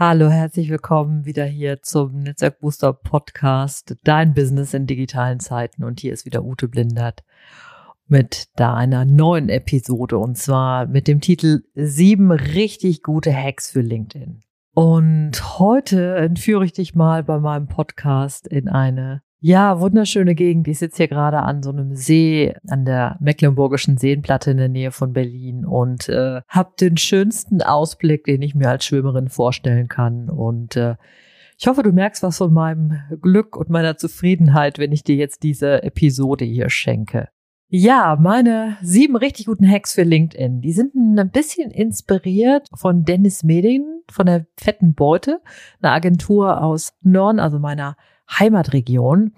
Hallo, 0.00 0.28
herzlich 0.28 0.70
willkommen 0.70 1.24
wieder 1.24 1.44
hier 1.44 1.82
zum 1.82 2.20
Netzwerk 2.20 2.60
Booster 2.60 2.92
Podcast, 2.92 3.96
dein 4.04 4.32
Business 4.32 4.72
in 4.72 4.86
digitalen 4.86 5.40
Zeiten. 5.40 5.82
Und 5.82 5.98
hier 5.98 6.12
ist 6.12 6.24
wieder 6.24 6.44
Ute 6.44 6.68
Blindert 6.68 7.24
mit 8.06 8.46
da 8.54 8.74
einer 8.74 9.04
neuen 9.04 9.48
Episode 9.48 10.18
und 10.18 10.38
zwar 10.38 10.86
mit 10.86 11.08
dem 11.08 11.20
Titel 11.20 11.64
sieben 11.74 12.30
richtig 12.30 13.02
gute 13.02 13.34
Hacks 13.34 13.72
für 13.72 13.80
LinkedIn. 13.80 14.42
Und 14.72 15.58
heute 15.58 16.14
entführe 16.14 16.64
ich 16.64 16.72
dich 16.72 16.94
mal 16.94 17.24
bei 17.24 17.40
meinem 17.40 17.66
Podcast 17.66 18.46
in 18.46 18.68
eine 18.68 19.22
ja, 19.40 19.80
wunderschöne 19.80 20.34
Gegend. 20.34 20.66
Ich 20.68 20.78
sitze 20.78 20.98
hier 20.98 21.08
gerade 21.08 21.38
an 21.38 21.62
so 21.62 21.70
einem 21.70 21.94
See 21.94 22.54
an 22.66 22.84
der 22.84 23.16
Mecklenburgischen 23.20 23.96
Seenplatte 23.96 24.50
in 24.50 24.56
der 24.56 24.68
Nähe 24.68 24.90
von 24.90 25.12
Berlin 25.12 25.64
und 25.64 26.08
äh, 26.08 26.40
habe 26.48 26.72
den 26.80 26.96
schönsten 26.96 27.62
Ausblick, 27.62 28.24
den 28.24 28.42
ich 28.42 28.54
mir 28.54 28.68
als 28.68 28.84
Schwimmerin 28.84 29.28
vorstellen 29.28 29.88
kann. 29.88 30.28
Und 30.28 30.76
äh, 30.76 30.96
ich 31.56 31.66
hoffe, 31.66 31.82
du 31.82 31.92
merkst 31.92 32.22
was 32.22 32.38
von 32.38 32.52
meinem 32.52 33.00
Glück 33.20 33.56
und 33.56 33.70
meiner 33.70 33.96
Zufriedenheit, 33.96 34.78
wenn 34.78 34.92
ich 34.92 35.04
dir 35.04 35.16
jetzt 35.16 35.42
diese 35.42 35.82
Episode 35.82 36.44
hier 36.44 36.70
schenke. 36.70 37.28
Ja, 37.70 38.16
meine 38.18 38.78
sieben 38.80 39.14
richtig 39.14 39.46
guten 39.46 39.68
Hacks 39.70 39.92
für 39.92 40.02
LinkedIn, 40.02 40.62
die 40.62 40.72
sind 40.72 40.94
ein 40.94 41.30
bisschen 41.30 41.70
inspiriert 41.70 42.66
von 42.74 43.04
Dennis 43.04 43.44
Meding 43.44 43.84
von 44.10 44.24
der 44.24 44.46
Fetten 44.56 44.94
Beute, 44.94 45.42
einer 45.82 45.92
Agentur 45.92 46.62
aus 46.62 46.94
Norden, 47.02 47.38
also 47.38 47.58
meiner 47.58 47.96
Heimatregion. 48.28 49.32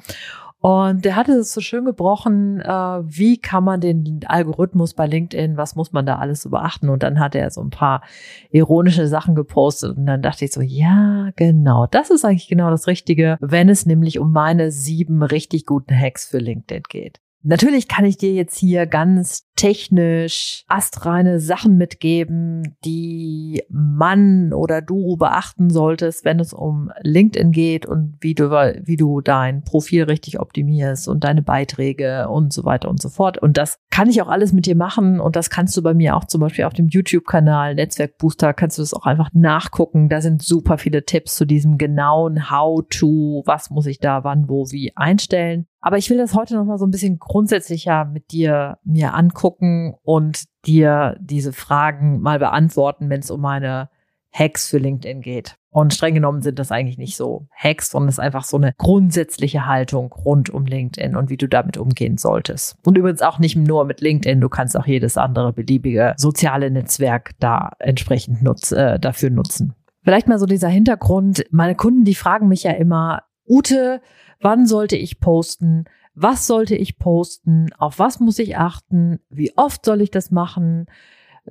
Und 0.60 1.06
der 1.06 1.16
hatte 1.16 1.32
es 1.32 1.54
so 1.54 1.62
schön 1.62 1.86
gebrochen, 1.86 2.60
äh, 2.60 2.68
wie 2.68 3.38
kann 3.38 3.64
man 3.64 3.80
den 3.80 4.20
Algorithmus 4.26 4.92
bei 4.92 5.06
LinkedIn, 5.06 5.56
was 5.56 5.74
muss 5.74 5.92
man 5.92 6.04
da 6.04 6.18
alles 6.18 6.42
so 6.42 6.50
beachten? 6.50 6.90
Und 6.90 7.02
dann 7.02 7.18
hat 7.18 7.34
er 7.34 7.50
so 7.50 7.62
ein 7.62 7.70
paar 7.70 8.02
ironische 8.50 9.06
Sachen 9.06 9.34
gepostet 9.34 9.96
und 9.96 10.04
dann 10.04 10.20
dachte 10.20 10.44
ich 10.44 10.52
so, 10.52 10.60
ja, 10.60 11.30
genau, 11.36 11.86
das 11.86 12.10
ist 12.10 12.26
eigentlich 12.26 12.48
genau 12.48 12.68
das 12.68 12.86
Richtige, 12.86 13.38
wenn 13.40 13.70
es 13.70 13.86
nämlich 13.86 14.18
um 14.18 14.32
meine 14.32 14.70
sieben 14.70 15.22
richtig 15.22 15.64
guten 15.64 15.98
Hacks 15.98 16.26
für 16.26 16.38
LinkedIn 16.38 16.82
geht. 16.90 17.20
Natürlich 17.42 17.88
kann 17.88 18.04
ich 18.04 18.18
dir 18.18 18.32
jetzt 18.32 18.58
hier 18.58 18.86
ganz 18.86 19.46
technisch 19.56 20.64
astreine 20.68 21.40
Sachen 21.40 21.76
mitgeben, 21.76 22.76
die 22.84 23.62
man 23.68 24.52
oder 24.52 24.82
du 24.82 25.16
beachten 25.16 25.70
solltest, 25.70 26.24
wenn 26.24 26.40
es 26.40 26.52
um 26.52 26.90
LinkedIn 27.02 27.50
geht 27.52 27.86
und 27.86 28.16
wie 28.20 28.34
du, 28.34 28.50
wie 28.50 28.96
du 28.96 29.20
dein 29.20 29.62
Profil 29.64 30.04
richtig 30.04 30.40
optimierst 30.40 31.08
und 31.08 31.24
deine 31.24 31.42
Beiträge 31.42 32.28
und 32.28 32.52
so 32.52 32.64
weiter 32.64 32.88
und 32.88 33.00
so 33.00 33.08
fort. 33.08 33.38
Und 33.38 33.56
das 33.56 33.78
kann 33.90 34.08
ich 34.08 34.20
auch 34.22 34.28
alles 34.28 34.52
mit 34.52 34.66
dir 34.66 34.76
machen 34.76 35.20
und 35.20 35.36
das 35.36 35.50
kannst 35.50 35.76
du 35.76 35.82
bei 35.82 35.94
mir 35.94 36.16
auch 36.16 36.24
zum 36.24 36.40
Beispiel 36.40 36.64
auf 36.64 36.74
dem 36.74 36.88
YouTube-Kanal 36.88 37.74
Netzwerk 37.74 38.18
Booster 38.18 38.54
kannst 38.54 38.78
du 38.78 38.82
das 38.82 38.94
auch 38.94 39.06
einfach 39.06 39.30
nachgucken. 39.32 40.08
Da 40.08 40.20
sind 40.20 40.42
super 40.42 40.78
viele 40.78 41.04
Tipps 41.04 41.36
zu 41.36 41.44
diesem 41.44 41.78
genauen 41.78 42.50
How-to, 42.50 43.42
was 43.46 43.70
muss 43.70 43.86
ich 43.86 43.98
da 43.98 44.24
wann, 44.24 44.48
wo, 44.48 44.66
wie 44.70 44.92
einstellen. 44.96 45.66
Aber 45.80 45.96
ich 45.96 46.10
will 46.10 46.18
das 46.18 46.34
heute 46.34 46.54
noch 46.54 46.64
mal 46.64 46.78
so 46.78 46.86
ein 46.86 46.90
bisschen 46.90 47.18
grundsätzlicher 47.18 48.04
mit 48.04 48.32
dir 48.32 48.78
mir 48.84 49.14
angucken 49.14 49.94
und 50.02 50.44
dir 50.66 51.16
diese 51.20 51.52
Fragen 51.52 52.20
mal 52.20 52.38
beantworten, 52.38 53.08
wenn 53.08 53.20
es 53.20 53.30
um 53.30 53.40
meine 53.40 53.88
Hacks 54.32 54.68
für 54.68 54.78
LinkedIn 54.78 55.22
geht. 55.22 55.56
Und 55.72 55.94
streng 55.94 56.14
genommen 56.14 56.42
sind 56.42 56.58
das 56.58 56.72
eigentlich 56.72 56.98
nicht 56.98 57.16
so 57.16 57.46
Hacks, 57.54 57.90
sondern 57.90 58.08
es 58.08 58.16
ist 58.16 58.20
einfach 58.20 58.42
so 58.42 58.56
eine 58.56 58.74
grundsätzliche 58.76 59.66
Haltung 59.66 60.12
rund 60.12 60.50
um 60.50 60.66
LinkedIn 60.66 61.14
und 61.14 61.30
wie 61.30 61.36
du 61.36 61.48
damit 61.48 61.76
umgehen 61.76 62.18
solltest. 62.18 62.76
Und 62.84 62.98
übrigens 62.98 63.22
auch 63.22 63.38
nicht 63.38 63.56
nur 63.56 63.84
mit 63.84 64.00
LinkedIn, 64.00 64.40
du 64.40 64.48
kannst 64.48 64.76
auch 64.76 64.86
jedes 64.86 65.16
andere 65.16 65.52
beliebige 65.52 66.14
soziale 66.16 66.70
Netzwerk 66.70 67.32
da 67.38 67.70
entsprechend 67.78 68.42
nutz, 68.42 68.72
äh, 68.72 68.98
dafür 68.98 69.30
nutzen. 69.30 69.74
Vielleicht 70.02 70.26
mal 70.26 70.38
so 70.38 70.46
dieser 70.46 70.68
Hintergrund. 70.68 71.44
Meine 71.50 71.76
Kunden, 71.76 72.04
die 72.04 72.14
fragen 72.14 72.48
mich 72.48 72.64
ja 72.64 72.72
immer, 72.72 73.22
Ute, 73.50 74.00
wann 74.40 74.64
sollte 74.64 74.96
ich 74.96 75.18
posten? 75.18 75.84
Was 76.14 76.46
sollte 76.46 76.76
ich 76.76 76.98
posten? 76.98 77.66
Auf 77.78 77.98
was 77.98 78.20
muss 78.20 78.38
ich 78.38 78.56
achten? 78.56 79.18
Wie 79.28 79.56
oft 79.56 79.84
soll 79.84 80.00
ich 80.00 80.12
das 80.12 80.30
machen? 80.30 80.86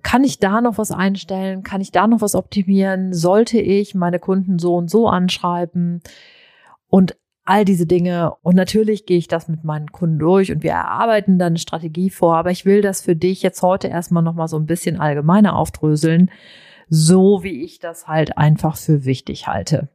Kann 0.01 0.23
ich 0.23 0.39
da 0.39 0.61
noch 0.61 0.77
was 0.77 0.91
einstellen? 0.91 1.63
Kann 1.63 1.81
ich 1.81 1.91
da 1.91 2.07
noch 2.07 2.21
was 2.21 2.35
optimieren? 2.35 3.13
Sollte 3.13 3.59
ich 3.59 3.95
meine 3.95 4.19
Kunden 4.19 4.59
so 4.59 4.75
und 4.75 4.89
so 4.89 5.09
anschreiben? 5.09 6.01
Und 6.87 7.17
all 7.43 7.65
diese 7.65 7.85
Dinge. 7.85 8.33
Und 8.43 8.55
natürlich 8.55 9.05
gehe 9.05 9.17
ich 9.17 9.27
das 9.27 9.49
mit 9.49 9.63
meinen 9.65 9.91
Kunden 9.91 10.19
durch 10.19 10.51
und 10.51 10.63
wir 10.63 10.71
erarbeiten 10.71 11.37
dann 11.37 11.53
eine 11.53 11.59
Strategie 11.59 12.11
vor. 12.11 12.37
Aber 12.37 12.51
ich 12.51 12.63
will 12.63 12.81
das 12.81 13.01
für 13.01 13.15
dich 13.15 13.41
jetzt 13.41 13.61
heute 13.61 13.87
erstmal 13.87 14.23
nochmal 14.23 14.47
so 14.47 14.57
ein 14.57 14.67
bisschen 14.67 14.99
allgemeiner 14.99 15.57
aufdröseln, 15.57 16.31
so 16.89 17.43
wie 17.43 17.63
ich 17.63 17.79
das 17.79 18.07
halt 18.07 18.37
einfach 18.37 18.77
für 18.77 19.03
wichtig 19.03 19.47
halte. 19.47 19.89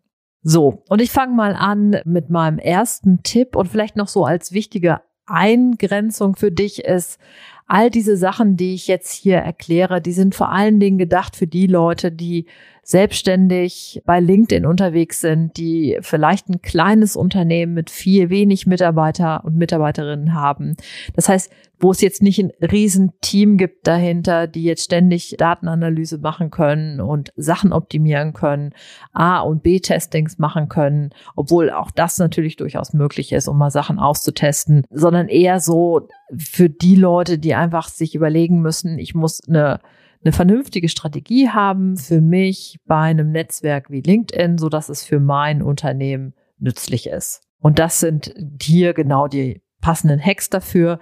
So, 0.47 0.83
und 0.91 1.01
ich 1.01 1.11
fange 1.11 1.35
mal 1.35 1.55
an 1.55 1.97
mit 2.05 2.29
meinem 2.29 2.59
ersten 2.59 3.23
Tipp 3.23 3.57
und 3.57 3.67
vielleicht 3.67 3.97
noch 3.97 4.09
so 4.09 4.27
als 4.27 4.53
wichtige 4.53 5.01
Eingrenzung 5.25 6.37
für 6.37 6.53
dich 6.53 6.85
ist, 6.85 7.19
all 7.67 7.91
diese 7.91 8.17
Sachen, 8.17 8.57
die 8.57 8.75
ich 8.75 8.87
jetzt 8.87 9.13
hier 9.13 9.39
erkläre, 9.39 10.01
die 10.01 10.13
sind 10.13 10.35
vor 10.35 10.51
allen 10.51 10.81
Dingen 10.81 10.99
gedacht 10.99 11.37
für 11.37 11.47
die 11.47 11.67
Leute, 11.67 12.13
die 12.13 12.47
selbstständig 12.83 14.03
bei 14.05 14.21
LinkedIn 14.21 14.67
unterwegs 14.67 15.21
sind, 15.21 15.57
die 15.57 15.99
vielleicht 16.03 16.49
ein 16.49 16.61
kleines 16.61 17.17
Unternehmen 17.17 17.73
mit 17.73 17.91
viel 17.91 18.29
wenig 18.29 18.67
Mitarbeiter 18.67 19.43
und 19.45 19.57
Mitarbeiterinnen 19.57 20.35
haben. 20.35 20.77
Das 21.15 21.29
heißt, 21.29 21.51
wo 21.81 21.91
es 21.91 22.01
jetzt 22.01 22.23
nicht 22.23 22.39
ein 22.39 22.53
Riesenteam 22.61 23.57
gibt 23.57 23.87
dahinter, 23.87 24.47
die 24.47 24.65
jetzt 24.65 24.85
ständig 24.85 25.35
Datenanalyse 25.39 26.19
machen 26.19 26.51
können 26.51 27.01
und 27.01 27.33
Sachen 27.37 27.73
optimieren 27.73 28.33
können, 28.33 28.73
A- 29.13 29.41
und 29.41 29.63
B-Testings 29.63 30.39
machen 30.39 30.69
können, 30.69 31.11
obwohl 31.37 31.71
auch 31.71 31.91
das 31.91 32.19
natürlich 32.19 32.57
durchaus 32.57 32.93
möglich 32.93 33.33
ist, 33.33 33.49
um 33.49 33.59
mal 33.59 33.71
Sachen 33.71 33.99
auszutesten, 33.99 34.85
sondern 34.91 35.29
eher 35.29 35.59
so 35.61 36.09
für 36.39 36.69
die 36.69 36.97
Leute, 36.97 37.39
die 37.39 37.55
einfach 37.55 37.89
sich 37.89 38.15
überlegen 38.15 38.61
müssen, 38.61 38.99
ich 38.99 39.15
muss 39.15 39.41
eine 39.47 39.81
eine 40.25 40.33
vernünftige 40.33 40.89
Strategie 40.89 41.51
haben 41.51 41.97
für 41.97 42.21
mich 42.21 42.79
bei 42.87 42.97
einem 42.97 43.31
Netzwerk 43.31 43.91
wie 43.91 44.01
LinkedIn, 44.01 44.57
so 44.59 44.71
dass 44.71 44.89
es 44.89 45.05
für 45.05 45.21
mein 45.21 45.63
Unternehmen 45.63 46.35
nützlich 46.59 47.09
ist. 47.09 47.43
Und 47.59 47.79
das 47.79 48.01
sind 48.01 48.35
hier 48.61 48.95
genau 48.95 49.29
die 49.29 49.63
passenden 49.81 50.25
Hacks 50.25 50.49
dafür, 50.49 50.99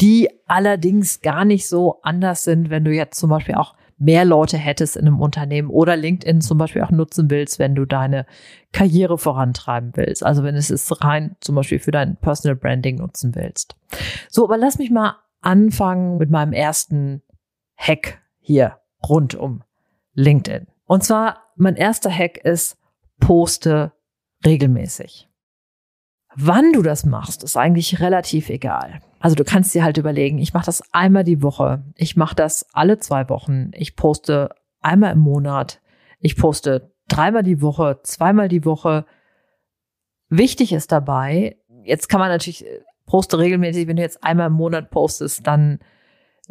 die 0.00 0.28
allerdings 0.46 1.20
gar 1.20 1.44
nicht 1.44 1.68
so 1.68 2.00
anders 2.02 2.42
sind, 2.42 2.68
wenn 2.68 2.84
du 2.84 2.92
jetzt 2.92 3.18
zum 3.18 3.30
Beispiel 3.30 3.54
auch 3.54 3.76
mehr 3.98 4.24
Leute 4.24 4.58
hättest 4.58 4.96
in 4.96 5.06
einem 5.06 5.20
Unternehmen 5.20 5.70
oder 5.70 5.96
LinkedIn 5.96 6.40
zum 6.40 6.58
Beispiel 6.58 6.82
auch 6.82 6.90
nutzen 6.90 7.30
willst, 7.30 7.58
wenn 7.58 7.74
du 7.74 7.84
deine 7.84 8.26
Karriere 8.72 9.18
vorantreiben 9.18 9.92
willst. 9.94 10.24
Also 10.24 10.42
wenn 10.42 10.56
es 10.56 10.70
es 10.70 11.02
rein 11.02 11.36
zum 11.40 11.54
Beispiel 11.54 11.78
für 11.78 11.90
dein 11.90 12.16
Personal 12.16 12.56
Branding 12.56 12.96
nutzen 12.96 13.34
willst. 13.34 13.76
So, 14.28 14.44
aber 14.44 14.58
lass 14.58 14.78
mich 14.78 14.90
mal 14.90 15.16
anfangen 15.40 16.18
mit 16.18 16.30
meinem 16.30 16.52
ersten 16.52 17.22
Hack 17.76 18.20
hier 18.40 18.78
rund 19.08 19.34
um 19.34 19.62
LinkedIn. 20.14 20.66
Und 20.86 21.04
zwar, 21.04 21.38
mein 21.56 21.76
erster 21.76 22.10
Hack 22.10 22.38
ist, 22.38 22.78
poste 23.20 23.92
regelmäßig. 24.44 25.28
Wann 26.36 26.72
du 26.72 26.82
das 26.82 27.06
machst, 27.06 27.44
ist 27.44 27.56
eigentlich 27.56 28.00
relativ 28.00 28.48
egal. 28.50 29.00
Also 29.24 29.36
du 29.36 29.44
kannst 29.44 29.74
dir 29.74 29.82
halt 29.82 29.96
überlegen, 29.96 30.36
ich 30.36 30.52
mache 30.52 30.66
das 30.66 30.82
einmal 30.92 31.24
die 31.24 31.42
Woche, 31.42 31.82
ich 31.94 32.14
mache 32.14 32.34
das 32.34 32.66
alle 32.74 32.98
zwei 32.98 33.30
Wochen, 33.30 33.70
ich 33.72 33.96
poste 33.96 34.50
einmal 34.82 35.12
im 35.12 35.20
Monat, 35.20 35.80
ich 36.20 36.36
poste 36.36 36.92
dreimal 37.08 37.42
die 37.42 37.62
Woche, 37.62 38.00
zweimal 38.02 38.48
die 38.48 38.66
Woche, 38.66 39.06
wichtig 40.28 40.74
ist 40.74 40.92
dabei, 40.92 41.56
jetzt 41.84 42.10
kann 42.10 42.20
man 42.20 42.28
natürlich 42.28 42.66
äh, 42.66 42.82
poste 43.06 43.38
regelmäßig, 43.38 43.86
wenn 43.86 43.96
du 43.96 44.02
jetzt 44.02 44.22
einmal 44.22 44.48
im 44.48 44.52
Monat 44.52 44.90
postest, 44.90 45.46
dann 45.46 45.78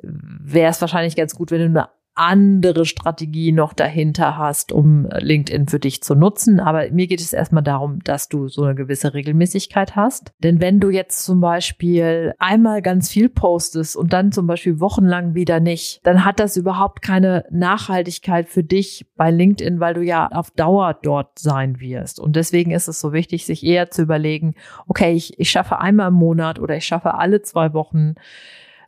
wäre 0.01 0.71
es 0.71 0.81
wahrscheinlich 0.81 1.15
ganz 1.15 1.35
gut, 1.35 1.51
wenn 1.51 1.59
du 1.59 1.65
eine 1.65 1.89
andere 2.15 2.85
Strategie 2.85 3.51
noch 3.51 3.73
dahinter 3.73 4.37
hast, 4.37 4.71
um 4.71 5.07
LinkedIn 5.11 5.67
für 5.67 5.79
dich 5.79 6.03
zu 6.03 6.15
nutzen. 6.15 6.59
Aber 6.59 6.89
mir 6.91 7.07
geht 7.07 7.21
es 7.21 7.33
erstmal 7.33 7.63
darum, 7.63 7.99
dass 8.03 8.29
du 8.29 8.47
so 8.47 8.63
eine 8.63 8.75
gewisse 8.75 9.13
Regelmäßigkeit 9.13 9.95
hast. 9.95 10.31
Denn 10.39 10.61
wenn 10.61 10.79
du 10.79 10.89
jetzt 10.89 11.25
zum 11.25 11.41
Beispiel 11.41 12.33
einmal 12.37 12.81
ganz 12.81 13.09
viel 13.09 13.29
postest 13.29 13.95
und 13.95 14.13
dann 14.13 14.31
zum 14.31 14.45
Beispiel 14.45 14.79
wochenlang 14.79 15.33
wieder 15.33 15.59
nicht, 15.59 16.01
dann 16.03 16.23
hat 16.23 16.39
das 16.39 16.55
überhaupt 16.55 17.01
keine 17.01 17.45
Nachhaltigkeit 17.49 18.47
für 18.47 18.63
dich 18.63 19.07
bei 19.15 19.31
LinkedIn, 19.31 19.79
weil 19.79 19.95
du 19.95 20.01
ja 20.01 20.27
auf 20.27 20.51
Dauer 20.51 20.97
dort 21.01 21.39
sein 21.39 21.79
wirst. 21.79 22.19
Und 22.19 22.35
deswegen 22.35 22.71
ist 22.71 22.87
es 22.87 22.99
so 22.99 23.11
wichtig, 23.13 23.45
sich 23.45 23.63
eher 23.63 23.89
zu 23.89 24.03
überlegen, 24.03 24.53
okay, 24.87 25.13
ich, 25.13 25.39
ich 25.39 25.49
schaffe 25.49 25.79
einmal 25.79 26.09
im 26.09 26.15
Monat 26.15 26.59
oder 26.59 26.77
ich 26.77 26.85
schaffe 26.85 27.15
alle 27.15 27.41
zwei 27.41 27.73
Wochen 27.73 28.15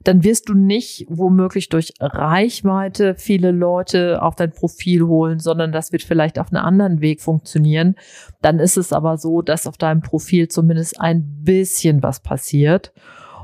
dann 0.08 0.24
wirst 0.24 0.50
du 0.50 0.54
nicht 0.54 1.06
womöglich 1.10 1.70
durch 1.70 1.94
Reichweite 2.00 3.16
viele 3.16 3.52
Leute 3.52 4.22
auf 4.22 4.36
dein 4.36 4.52
Profil 4.52 5.04
holen, 5.08 5.40
sondern 5.40 5.72
das 5.72 5.92
wird 5.92 6.04
vielleicht 6.04 6.38
auf 6.38 6.54
einem 6.54 6.64
anderen 6.64 7.02
Weg 7.02 7.22
funktionieren. 7.22 7.96
Dann 8.42 8.60
ist 8.60 8.78
es 8.78 8.94
aber 8.94 9.18
so, 9.18 9.42
dass 9.42 9.66
auf 9.68 9.78
deinem 9.78 10.02
Profil 10.02 10.48
zumindest 10.48 11.02
ein 11.02 11.42
bisschen 11.44 12.04
was 12.04 12.20
passiert. 12.20 12.94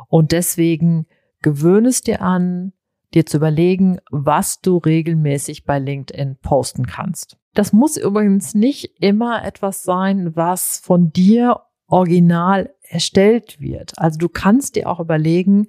Und 0.07 0.31
deswegen 0.31 1.07
gewöhne 1.41 1.89
es 1.89 2.01
dir 2.01 2.21
an, 2.21 2.73
dir 3.15 3.25
zu 3.25 3.37
überlegen, 3.37 3.97
was 4.11 4.61
du 4.61 4.77
regelmäßig 4.77 5.65
bei 5.65 5.79
LinkedIn 5.79 6.37
posten 6.41 6.85
kannst. 6.85 7.37
Das 7.55 7.73
muss 7.73 7.97
übrigens 7.97 8.53
nicht 8.53 9.01
immer 9.01 9.43
etwas 9.43 9.83
sein, 9.83 10.35
was 10.35 10.79
von 10.83 11.11
dir 11.11 11.61
original 11.87 12.73
erstellt 12.81 13.59
wird. 13.59 13.93
Also 13.97 14.19
du 14.19 14.29
kannst 14.29 14.75
dir 14.75 14.87
auch 14.87 14.99
überlegen, 14.99 15.67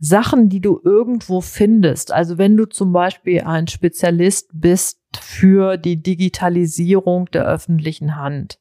Sachen, 0.00 0.48
die 0.48 0.60
du 0.60 0.80
irgendwo 0.82 1.42
findest. 1.42 2.10
Also 2.10 2.38
wenn 2.38 2.56
du 2.56 2.64
zum 2.64 2.92
Beispiel 2.92 3.42
ein 3.42 3.68
Spezialist 3.68 4.48
bist 4.52 4.98
für 5.20 5.76
die 5.76 6.02
Digitalisierung 6.02 7.26
der 7.26 7.44
öffentlichen 7.46 8.16
Hand, 8.16 8.58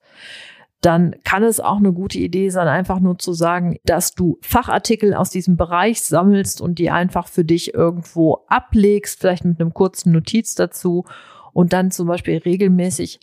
dann 0.81 1.15
kann 1.23 1.43
es 1.43 1.59
auch 1.59 1.77
eine 1.77 1.93
gute 1.93 2.19
Idee 2.19 2.49
sein, 2.49 2.67
einfach 2.67 2.99
nur 2.99 3.17
zu 3.17 3.33
sagen, 3.33 3.77
dass 3.85 4.15
du 4.15 4.37
Fachartikel 4.41 5.13
aus 5.13 5.29
diesem 5.29 5.57
Bereich 5.57 6.01
sammelst 6.01 6.61
und 6.61 6.79
die 6.79 6.89
einfach 6.89 7.27
für 7.27 7.43
dich 7.43 7.73
irgendwo 7.73 8.45
ablegst, 8.47 9.19
vielleicht 9.19 9.43
mit 9.45 9.59
einem 9.59 9.73
kurzen 9.73 10.11
Notiz 10.11 10.55
dazu 10.55 11.05
und 11.53 11.73
dann 11.73 11.91
zum 11.91 12.07
Beispiel 12.07 12.37
regelmäßig 12.37 13.19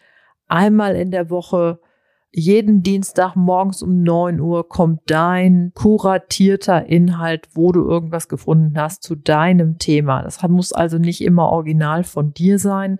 einmal 0.48 0.96
in 0.96 1.10
der 1.10 1.30
Woche 1.30 1.80
jeden 2.32 2.82
Dienstag 2.82 3.34
morgens 3.34 3.82
um 3.82 4.02
neun 4.02 4.40
Uhr 4.40 4.68
kommt 4.68 5.00
dein 5.06 5.72
kuratierter 5.74 6.86
Inhalt, 6.86 7.48
wo 7.54 7.72
du 7.72 7.86
irgendwas 7.88 8.28
gefunden 8.28 8.78
hast 8.78 9.02
zu 9.02 9.14
deinem 9.14 9.78
Thema. 9.78 10.22
Das 10.22 10.42
muss 10.46 10.72
also 10.72 10.98
nicht 10.98 11.22
immer 11.22 11.50
original 11.50 12.04
von 12.04 12.32
dir 12.34 12.58
sein. 12.58 12.98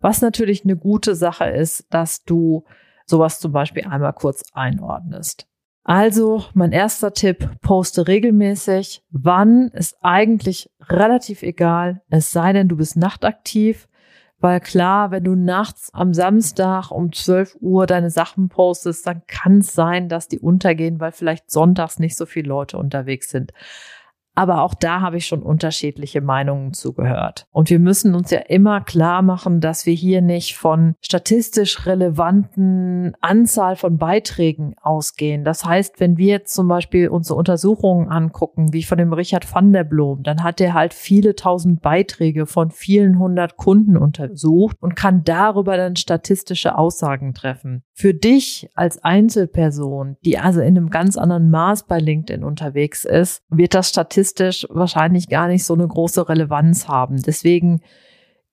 Was 0.00 0.20
natürlich 0.20 0.64
eine 0.64 0.76
gute 0.76 1.14
Sache 1.14 1.46
ist, 1.46 1.86
dass 1.90 2.24
du 2.24 2.64
sowas 3.06 3.40
zum 3.40 3.52
Beispiel 3.52 3.84
einmal 3.84 4.12
kurz 4.12 4.44
einordnest. 4.52 5.46
Also 5.84 6.44
mein 6.52 6.72
erster 6.72 7.12
Tipp, 7.12 7.48
poste 7.62 8.08
regelmäßig. 8.08 9.04
Wann 9.10 9.68
ist 9.68 9.96
eigentlich 10.00 10.68
relativ 10.80 11.44
egal, 11.44 12.02
es 12.08 12.32
sei 12.32 12.52
denn, 12.52 12.66
du 12.66 12.76
bist 12.76 12.96
nachtaktiv. 12.96 13.88
Weil 14.38 14.60
klar, 14.60 15.10
wenn 15.10 15.24
du 15.24 15.34
nachts 15.34 15.90
am 15.94 16.12
Samstag 16.12 16.90
um 16.90 17.12
12 17.12 17.56
Uhr 17.60 17.86
deine 17.86 18.10
Sachen 18.10 18.48
postest, 18.48 19.06
dann 19.06 19.22
kann 19.26 19.58
es 19.58 19.72
sein, 19.72 20.08
dass 20.08 20.28
die 20.28 20.38
untergehen, 20.38 21.00
weil 21.00 21.12
vielleicht 21.12 21.50
sonntags 21.50 21.98
nicht 21.98 22.16
so 22.16 22.26
viele 22.26 22.48
Leute 22.48 22.76
unterwegs 22.76 23.30
sind. 23.30 23.52
Aber 24.36 24.60
auch 24.60 24.74
da 24.74 25.00
habe 25.00 25.16
ich 25.16 25.26
schon 25.26 25.42
unterschiedliche 25.42 26.20
Meinungen 26.20 26.74
zugehört. 26.74 27.46
Und 27.52 27.70
wir 27.70 27.78
müssen 27.78 28.14
uns 28.14 28.30
ja 28.30 28.40
immer 28.40 28.82
klar 28.82 29.22
machen, 29.22 29.62
dass 29.62 29.86
wir 29.86 29.94
hier 29.94 30.20
nicht 30.20 30.58
von 30.58 30.94
statistisch 31.00 31.86
relevanten 31.86 33.14
Anzahl 33.22 33.76
von 33.76 33.96
Beiträgen 33.96 34.74
ausgehen. 34.82 35.42
Das 35.42 35.64
heißt, 35.64 36.00
wenn 36.00 36.18
wir 36.18 36.26
jetzt 36.26 36.54
zum 36.54 36.68
Beispiel 36.68 37.08
unsere 37.08 37.38
Untersuchungen 37.38 38.08
angucken, 38.08 38.74
wie 38.74 38.82
von 38.82 38.98
dem 38.98 39.14
Richard 39.14 39.52
van 39.52 39.72
der 39.72 39.84
Blom, 39.84 40.22
dann 40.22 40.42
hat 40.42 40.60
er 40.60 40.74
halt 40.74 40.92
viele 40.92 41.34
tausend 41.34 41.80
Beiträge 41.80 42.44
von 42.44 42.70
vielen 42.70 43.18
hundert 43.18 43.56
Kunden 43.56 43.96
untersucht 43.96 44.76
und 44.80 44.96
kann 44.96 45.24
darüber 45.24 45.78
dann 45.78 45.96
statistische 45.96 46.76
Aussagen 46.76 47.32
treffen. 47.32 47.84
Für 47.94 48.12
dich 48.12 48.68
als 48.74 49.02
Einzelperson, 49.02 50.18
die 50.26 50.38
also 50.38 50.60
in 50.60 50.76
einem 50.76 50.90
ganz 50.90 51.16
anderen 51.16 51.48
Maß 51.50 51.86
bei 51.86 51.98
LinkedIn 51.98 52.44
unterwegs 52.44 53.06
ist, 53.06 53.42
wird 53.48 53.72
das 53.72 53.88
statistisch 53.88 54.25
statistisch 54.26 54.66
wahrscheinlich 54.70 55.28
gar 55.28 55.48
nicht 55.48 55.64
so 55.64 55.74
eine 55.74 55.86
große 55.86 56.28
Relevanz 56.28 56.88
haben. 56.88 57.22
Deswegen 57.22 57.80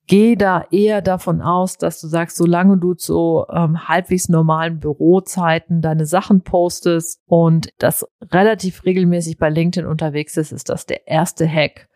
geh 0.07 0.35
da 0.35 0.65
eher 0.71 1.01
davon 1.01 1.41
aus, 1.41 1.77
dass 1.77 1.99
du 2.01 2.07
sagst, 2.07 2.37
solange 2.37 2.77
du 2.77 2.93
zu 2.93 3.45
ähm, 3.51 3.87
halbwegs 3.87 4.29
normalen 4.29 4.79
Bürozeiten 4.79 5.81
deine 5.81 6.05
Sachen 6.05 6.41
postest 6.41 7.21
und 7.25 7.69
das 7.77 8.05
relativ 8.21 8.85
regelmäßig 8.85 9.37
bei 9.37 9.49
LinkedIn 9.49 9.89
unterwegs 9.89 10.37
ist, 10.37 10.51
ist 10.51 10.69
das 10.69 10.85
der 10.85 11.07
erste 11.07 11.47
Hack. 11.47 11.89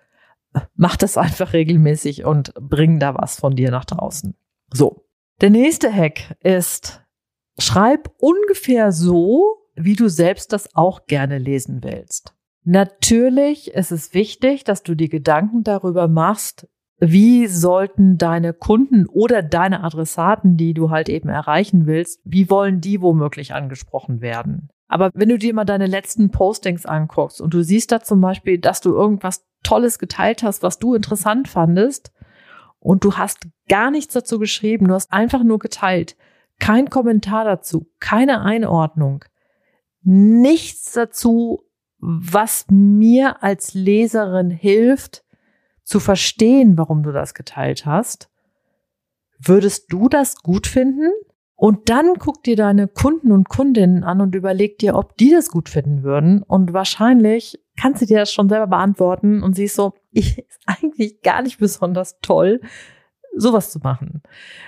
Mach 0.76 0.96
das 0.96 1.18
einfach 1.18 1.54
regelmäßig 1.54 2.26
und 2.26 2.54
bring 2.56 3.00
da 3.00 3.14
was 3.14 3.40
von 3.40 3.56
dir 3.56 3.72
nach 3.72 3.86
draußen. 3.86 4.36
So. 4.74 5.04
Der 5.40 5.52
nächste 5.52 5.94
Hack 5.94 6.36
ist, 6.42 7.04
schreib 7.60 8.10
ungefähr 8.18 8.92
so, 8.92 9.58
wie 9.76 9.96
du 9.96 10.10
selbst 10.10 10.52
das 10.52 10.76
auch 10.76 11.06
gerne 11.06 11.38
lesen 11.38 11.84
willst. 11.84 12.37
Natürlich 12.70 13.72
ist 13.72 13.94
es 13.94 14.14
wichtig, 14.14 14.66
dass 14.66 14.84
du 14.84 14.94
dir 14.94 15.08
Gedanken 15.08 15.64
darüber 15.64 16.10
machst, 16.10 16.68
wie 17.00 17.48
sollten 17.48 18.18
deine 18.18 18.52
Kunden 18.52 19.06
oder 19.08 19.42
deine 19.42 19.86
Adressaten, 19.86 20.58
die 20.58 20.74
du 20.74 20.90
halt 20.90 21.08
eben 21.08 21.30
erreichen 21.30 21.86
willst, 21.86 22.20
wie 22.26 22.50
wollen 22.50 22.82
die 22.82 23.02
womöglich 23.02 23.54
angesprochen 23.54 24.20
werden? 24.20 24.68
Aber 24.90 25.12
wenn 25.14 25.30
du 25.30 25.38
dir 25.38 25.54
mal 25.54 25.64
deine 25.64 25.86
letzten 25.86 26.30
Postings 26.30 26.86
anguckst 26.86 27.40
und 27.40 27.54
du 27.54 27.64
siehst 27.64 27.94
da 27.94 28.02
zum 28.02 28.20
Beispiel, 28.20 28.58
dass 28.58 28.82
du 28.82 28.94
irgendwas 28.94 29.46
Tolles 29.64 29.98
geteilt 29.98 30.44
hast, 30.44 30.62
was 30.62 30.78
du 30.78 30.94
interessant 30.94 31.48
fandest, 31.48 32.12
und 32.80 33.06
du 33.06 33.14
hast 33.16 33.48
gar 33.70 33.92
nichts 33.92 34.14
dazu 34.14 34.40
geschrieben, 34.40 34.90
du 34.90 34.94
hast 34.94 35.14
einfach 35.14 35.44
nur 35.44 35.60
geteilt, 35.60 36.18
kein 36.60 36.90
Kommentar 36.90 37.46
dazu, 37.46 37.90
keine 38.02 38.42
Einordnung, 38.42 39.24
nichts 40.02 40.92
dazu, 40.92 41.64
was 42.00 42.66
mir 42.70 43.44
als 43.44 43.74
Leserin 43.74 44.50
hilft, 44.50 45.24
zu 45.84 46.00
verstehen, 46.00 46.78
warum 46.78 47.04
du 47.04 47.12
das 47.12 47.34
geteilt 47.34 47.86
hast. 47.86 48.30
Würdest 49.40 49.92
du 49.92 50.10
das 50.10 50.42
gut 50.42 50.68
finden? 50.68 51.12
Und 51.56 51.90
dann 51.90 52.16
guck 52.20 52.44
dir 52.44 52.56
deine 52.56 52.88
Kunden 52.88 53.32
und 53.32 53.50
Kundinnen 53.50 54.04
an 54.04 54.22
und 54.22 54.36
überleg 54.36 54.78
dir, 54.78 54.96
ob 54.96 55.18
die 55.18 55.32
das 55.32 55.50
gut 55.50 55.70
finden 55.70 56.04
würden. 56.04 56.44
Und 56.44 56.74
wahrscheinlich 56.74 57.60
kannst 57.80 58.02
du 58.02 58.06
dir 58.06 58.20
das 58.20 58.32
schon 58.32 58.48
selber 58.48 58.68
beantworten 58.68 59.42
und 59.42 59.56
siehst 59.56 59.76
so, 59.76 59.94
ich 60.12 60.38
ist 60.38 60.62
eigentlich 60.66 61.22
gar 61.22 61.42
nicht 61.42 61.58
besonders 61.58 62.20
toll, 62.22 62.62
sowas 63.36 63.72
zu 63.72 63.80
machen. 63.80 64.22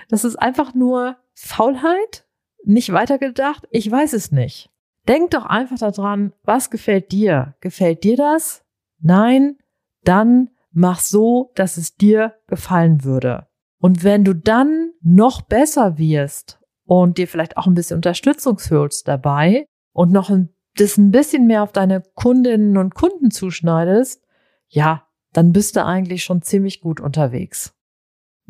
Das 0.08 0.24
ist 0.24 0.36
einfach 0.36 0.74
nur 0.74 1.16
Faulheit, 1.34 2.26
nicht 2.64 2.92
weitergedacht. 2.92 3.68
Ich 3.70 3.88
weiß 3.90 4.12
es 4.12 4.32
nicht. 4.32 4.70
Denk 5.10 5.32
doch 5.32 5.44
einfach 5.44 5.76
daran, 5.76 6.32
was 6.44 6.70
gefällt 6.70 7.10
dir? 7.10 7.56
Gefällt 7.60 8.04
dir 8.04 8.16
das? 8.16 8.62
Nein? 9.00 9.58
Dann 10.04 10.50
mach 10.70 11.00
so, 11.00 11.50
dass 11.56 11.78
es 11.78 11.96
dir 11.96 12.36
gefallen 12.46 13.02
würde. 13.02 13.48
Und 13.80 14.04
wenn 14.04 14.22
du 14.24 14.36
dann 14.36 14.92
noch 15.02 15.42
besser 15.42 15.98
wirst 15.98 16.60
und 16.84 17.18
dir 17.18 17.26
vielleicht 17.26 17.56
auch 17.56 17.66
ein 17.66 17.74
bisschen 17.74 17.96
Unterstützung 17.96 18.60
holst 18.70 19.08
dabei 19.08 19.66
und 19.92 20.12
noch 20.12 20.30
ein, 20.30 20.54
das 20.76 20.96
ein 20.96 21.10
bisschen 21.10 21.48
mehr 21.48 21.64
auf 21.64 21.72
deine 21.72 22.04
Kundinnen 22.14 22.76
und 22.76 22.94
Kunden 22.94 23.32
zuschneidest, 23.32 24.22
ja, 24.68 25.08
dann 25.32 25.50
bist 25.50 25.74
du 25.74 25.84
eigentlich 25.84 26.22
schon 26.22 26.42
ziemlich 26.42 26.80
gut 26.80 27.00
unterwegs. 27.00 27.74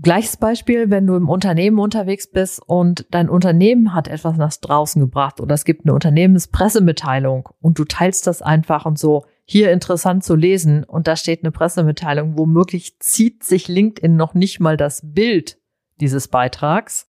Gleiches 0.03 0.39
Beispiel, 0.39 0.89
wenn 0.89 1.07
du 1.07 1.15
im 1.15 1.29
Unternehmen 1.29 1.79
unterwegs 1.79 2.31
bist 2.31 2.63
und 2.65 3.07
dein 3.11 3.29
Unternehmen 3.29 3.93
hat 3.93 4.09
etwas 4.09 4.39
nach 4.39 4.55
draußen 4.55 5.01
gebracht 5.01 5.41
oder 5.41 5.55
es 5.55 5.65
gibt 5.65 5.85
eine 5.85 5.93
Unternehmenspressemitteilung 5.93 7.51
und 7.61 7.79
du 7.79 7.85
teilst 7.85 8.27
das 8.27 8.41
einfach 8.41 8.87
und 8.87 8.99
so, 8.99 9.27
hier 9.45 9.73
interessant 9.73 10.25
zu 10.25 10.37
lesen 10.37 10.85
und 10.85 11.07
da 11.07 11.17
steht 11.17 11.43
eine 11.43 11.51
Pressemitteilung, 11.51 12.39
womöglich 12.39 12.99
zieht 13.01 13.45
sich 13.45 13.69
LinkedIn 13.69 14.17
noch 14.17 14.33
nicht 14.33 14.59
mal 14.59 14.77
das 14.77 15.03
Bild 15.05 15.59
dieses 16.01 16.29
Beitrags. 16.29 17.11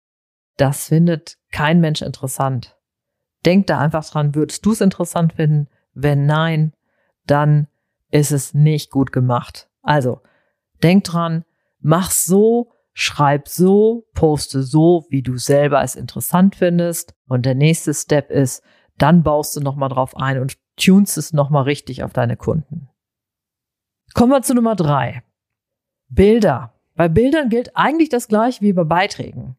Das 0.57 0.87
findet 0.87 1.37
kein 1.51 1.79
Mensch 1.79 2.01
interessant. 2.01 2.77
Denk 3.45 3.67
da 3.67 3.79
einfach 3.79 4.05
dran, 4.09 4.35
würdest 4.35 4.65
du 4.65 4.71
es 4.71 4.81
interessant 4.81 5.33
finden? 5.33 5.67
Wenn 5.93 6.25
nein, 6.25 6.73
dann 7.27 7.67
ist 8.11 8.31
es 8.31 8.53
nicht 8.53 8.91
gut 8.91 9.11
gemacht. 9.11 9.69
Also, 9.81 10.21
denk 10.81 11.03
dran, 11.03 11.45
mach 11.83 12.11
so, 12.11 12.71
schreib 12.93 13.47
so, 13.47 14.07
poste 14.13 14.63
so, 14.63 15.05
wie 15.09 15.21
du 15.21 15.37
selber 15.37 15.83
es 15.83 15.95
interessant 15.95 16.55
findest. 16.55 17.13
Und 17.27 17.45
der 17.45 17.55
nächste 17.55 17.93
Step 17.93 18.31
ist, 18.31 18.63
dann 18.97 19.23
baust 19.23 19.55
du 19.55 19.59
nochmal 19.59 19.89
drauf 19.89 20.15
ein 20.17 20.39
und 20.39 20.57
tunst 20.77 21.17
es 21.17 21.33
nochmal 21.33 21.63
richtig 21.63 22.03
auf 22.03 22.13
deine 22.13 22.37
Kunden. 22.37 22.89
Kommen 24.13 24.31
wir 24.31 24.41
zu 24.41 24.53
Nummer 24.53 24.75
drei. 24.75 25.23
Bilder. 26.09 26.73
Bei 26.95 27.09
Bildern 27.09 27.49
gilt 27.49 27.75
eigentlich 27.75 28.09
das 28.09 28.27
gleiche 28.27 28.61
wie 28.61 28.73
bei 28.73 28.83
Beiträgen. 28.83 29.57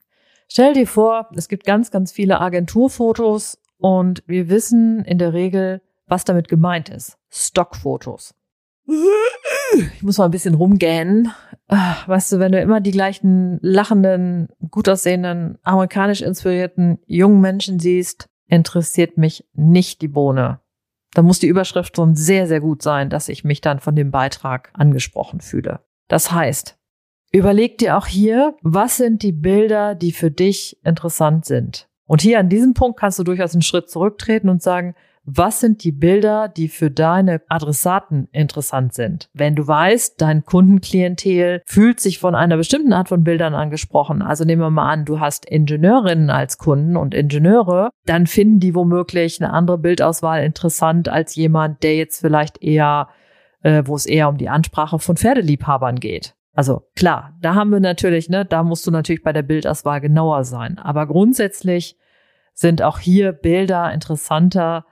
Stell 0.48 0.74
dir 0.74 0.86
vor, 0.86 1.28
es 1.34 1.48
gibt 1.48 1.64
ganz, 1.64 1.90
ganz 1.90 2.12
viele 2.12 2.40
Agenturfotos 2.40 3.58
und 3.78 4.22
wir 4.26 4.48
wissen 4.48 5.04
in 5.04 5.18
der 5.18 5.32
Regel, 5.32 5.82
was 6.06 6.24
damit 6.24 6.48
gemeint 6.48 6.90
ist. 6.90 7.18
Stockfotos. 7.30 8.34
Ich 8.86 10.02
muss 10.02 10.18
mal 10.18 10.26
ein 10.26 10.30
bisschen 10.30 10.54
rumgähnen. 10.54 11.32
Ah, 11.68 11.96
weißt 12.06 12.32
du, 12.32 12.38
wenn 12.38 12.52
du 12.52 12.60
immer 12.60 12.80
die 12.80 12.90
gleichen 12.90 13.58
lachenden, 13.62 14.48
gut 14.70 14.88
aussehenden, 14.88 15.58
amerikanisch 15.62 16.20
inspirierten 16.20 16.98
jungen 17.06 17.40
Menschen 17.40 17.80
siehst, 17.80 18.28
interessiert 18.48 19.16
mich 19.16 19.46
nicht 19.54 20.02
die 20.02 20.08
Bohne. 20.08 20.60
Da 21.14 21.22
muss 21.22 21.38
die 21.38 21.46
Überschrift 21.46 21.96
schon 21.96 22.16
sehr, 22.16 22.46
sehr 22.46 22.60
gut 22.60 22.82
sein, 22.82 23.08
dass 23.08 23.28
ich 23.28 23.44
mich 23.44 23.60
dann 23.60 23.78
von 23.78 23.96
dem 23.96 24.10
Beitrag 24.10 24.70
angesprochen 24.74 25.40
fühle. 25.40 25.80
Das 26.08 26.32
heißt, 26.32 26.76
überleg 27.32 27.78
dir 27.78 27.96
auch 27.96 28.06
hier, 28.06 28.56
was 28.62 28.96
sind 28.96 29.22
die 29.22 29.32
Bilder, 29.32 29.94
die 29.94 30.12
für 30.12 30.30
dich 30.30 30.78
interessant 30.84 31.46
sind. 31.46 31.88
Und 32.06 32.20
hier 32.20 32.38
an 32.38 32.50
diesem 32.50 32.74
Punkt 32.74 32.98
kannst 32.98 33.18
du 33.18 33.24
durchaus 33.24 33.54
einen 33.54 33.62
Schritt 33.62 33.88
zurücktreten 33.88 34.48
und 34.48 34.62
sagen, 34.62 34.94
was 35.26 35.60
sind 35.60 35.84
die 35.84 35.92
Bilder, 35.92 36.48
die 36.48 36.68
für 36.68 36.90
deine 36.90 37.40
Adressaten 37.48 38.28
interessant 38.30 38.92
sind? 38.92 39.30
Wenn 39.32 39.54
du 39.54 39.66
weißt, 39.66 40.20
dein 40.20 40.44
Kundenklientel 40.44 41.62
fühlt 41.64 42.00
sich 42.00 42.18
von 42.18 42.34
einer 42.34 42.56
bestimmten 42.58 42.92
Art 42.92 43.08
von 43.08 43.24
Bildern 43.24 43.54
angesprochen, 43.54 44.20
also 44.20 44.44
nehmen 44.44 44.62
wir 44.62 44.70
mal 44.70 44.90
an, 44.90 45.04
du 45.06 45.20
hast 45.20 45.46
Ingenieurinnen 45.46 46.28
als 46.28 46.58
Kunden 46.58 46.96
und 46.96 47.14
Ingenieure, 47.14 47.90
dann 48.04 48.26
finden 48.26 48.60
die 48.60 48.74
womöglich 48.74 49.42
eine 49.42 49.52
andere 49.52 49.78
Bildauswahl 49.78 50.44
interessant 50.44 51.08
als 51.08 51.34
jemand, 51.34 51.82
der 51.82 51.96
jetzt 51.96 52.20
vielleicht 52.20 52.62
eher, 52.62 53.08
äh, 53.62 53.82
wo 53.86 53.94
es 53.94 54.04
eher 54.04 54.28
um 54.28 54.36
die 54.36 54.50
Ansprache 54.50 54.98
von 54.98 55.16
Pferdeliebhabern 55.16 56.00
geht. 56.00 56.34
Also 56.52 56.82
klar, 56.94 57.32
da 57.40 57.54
haben 57.54 57.70
wir 57.70 57.80
natürlich, 57.80 58.28
ne, 58.28 58.44
da 58.44 58.62
musst 58.62 58.86
du 58.86 58.90
natürlich 58.90 59.22
bei 59.22 59.32
der 59.32 59.42
Bildauswahl 59.42 60.00
genauer 60.00 60.44
sein. 60.44 60.78
Aber 60.78 61.06
grundsätzlich 61.06 61.96
sind 62.52 62.82
auch 62.82 63.00
hier 63.00 63.32
Bilder 63.32 63.92
interessanter, 63.92 64.84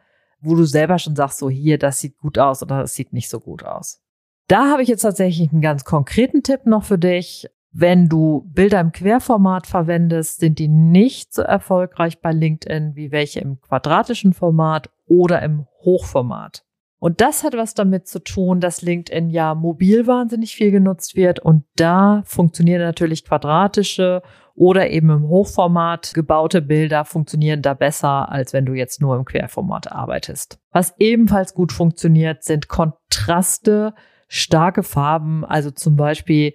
wo 0.43 0.55
du 0.55 0.65
selber 0.65 0.99
schon 0.99 1.17
sagst, 1.17 1.39
so 1.39 1.49
hier, 1.49 1.79
das 1.79 2.01
sieht 2.01 2.19
gut 2.19 2.39
aus 2.39 2.63
oder 2.63 2.81
das 2.81 2.95
sieht 2.95 3.13
nicht 3.13 3.31
so 3.31 3.41
gut 3.41 3.65
aus. 3.65 4.01
Da 4.49 4.71
habe 4.71 4.83
ich 4.83 4.89
jetzt 4.89 5.03
tatsächlich 5.03 5.51
einen 5.53 5.63
ganz 5.63 5.85
konkreten 5.85 6.43
Tipp 6.43 6.67
noch 6.67 6.85
für 6.85 6.99
dich. 6.99 7.49
Wenn 7.71 8.09
du 8.09 8.47
Bilder 8.53 8.81
im 8.81 8.93
Querformat 8.93 9.67
verwendest, 9.67 10.41
sind 10.41 10.59
die 10.59 10.69
nicht 10.69 11.33
so 11.33 11.41
erfolgreich 11.41 12.21
bei 12.21 12.33
LinkedIn 12.33 12.95
wie 12.97 13.13
welche 13.13 13.41
im 13.41 13.61
quadratischen 13.63 14.35
Format 14.35 14.91
oder 15.07 15.41
im 15.41 15.67
Hochformat. 15.85 16.65
Und 16.99 17.21
das 17.21 17.43
hat 17.43 17.55
was 17.55 17.75
damit 17.75 18.07
zu 18.07 18.23
tun, 18.23 18.61
dass 18.61 18.83
LinkedIn 18.83 19.31
ja 19.31 19.55
mobil 19.55 20.07
wahnsinnig 20.07 20.55
viel 20.55 20.71
genutzt 20.71 21.17
wird 21.17 21.41
und 21.41 21.65
da 21.75 22.23
funktionieren 22.27 22.83
natürlich 22.83 23.25
quadratische 23.25 24.23
oder 24.55 24.91
eben 24.91 25.11
im 25.11 25.29
Hochformat 25.29 26.13
gebaute 26.15 26.63
Bilder 26.63 27.05
funktionieren 27.05 27.63
da 27.63 27.75
besser, 27.75 28.31
als 28.31 28.53
wenn 28.53 28.67
du 28.67 28.75
jetzt 28.75 29.01
nur 29.01 29.17
im 29.17 29.25
Querformat 29.25 29.91
arbeitest. 29.91 30.59
Was 30.73 30.95
ebenfalls 30.99 31.55
gut 31.55 31.73
funktioniert, 31.73 32.45
sind 32.45 32.69
Kontraste, 32.69 33.95
starke 34.29 34.83
Farben, 34.83 35.45
also 35.45 35.71
zum 35.71 35.97
Beispiel 35.97 36.55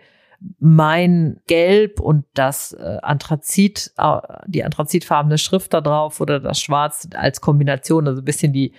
mein 0.59 1.39
Gelb 1.47 1.99
und 1.99 2.25
das 2.33 2.73
äh, 2.73 2.97
Anthrazit, 3.01 3.91
äh, 3.97 4.19
die 4.45 4.63
anthrazitfarbene 4.63 5.37
Schrift 5.37 5.73
da 5.73 5.81
drauf 5.81 6.21
oder 6.21 6.39
das 6.39 6.61
Schwarz 6.61 7.07
als 7.15 7.41
Kombination, 7.41 8.07
also 8.07 8.21
ein 8.21 8.25
bisschen 8.25 8.53
die 8.53 8.73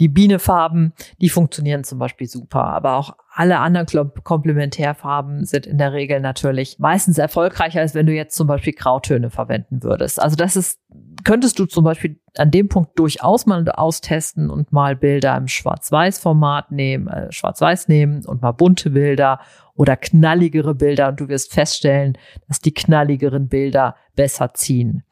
die 0.00 0.08
Bienefarben, 0.08 0.92
die 1.20 1.28
funktionieren 1.28 1.84
zum 1.84 1.98
Beispiel 1.98 2.26
super, 2.26 2.64
aber 2.64 2.96
auch 2.96 3.16
alle 3.32 3.58
anderen 3.58 4.12
Komplementärfarben 4.24 5.44
sind 5.44 5.66
in 5.66 5.76
der 5.78 5.92
Regel 5.92 6.20
natürlich 6.20 6.78
meistens 6.78 7.18
erfolgreicher, 7.18 7.80
als 7.80 7.94
wenn 7.94 8.06
du 8.06 8.12
jetzt 8.12 8.34
zum 8.34 8.46
Beispiel 8.46 8.72
Grautöne 8.72 9.30
verwenden 9.30 9.82
würdest. 9.82 10.20
Also 10.20 10.36
das 10.36 10.56
ist, 10.56 10.80
könntest 11.26 11.58
du 11.58 11.66
zum 11.66 11.82
Beispiel 11.82 12.20
an 12.36 12.52
dem 12.52 12.68
Punkt 12.68 12.96
durchaus 13.00 13.46
mal 13.46 13.68
austesten 13.68 14.48
und 14.48 14.72
mal 14.72 14.94
Bilder 14.94 15.36
im 15.36 15.48
Schwarz-Weiß-Format 15.48 16.70
nehmen, 16.70 17.08
äh, 17.08 17.32
Schwarz-Weiß 17.32 17.88
nehmen 17.88 18.24
und 18.24 18.42
mal 18.42 18.52
bunte 18.52 18.90
Bilder 18.90 19.40
oder 19.74 19.96
knalligere 19.96 20.76
Bilder 20.76 21.08
und 21.08 21.18
du 21.18 21.28
wirst 21.28 21.52
feststellen, 21.52 22.16
dass 22.46 22.60
die 22.60 22.72
knalligeren 22.72 23.48
Bilder 23.48 23.96
besser 24.14 24.54
ziehen. 24.54 25.02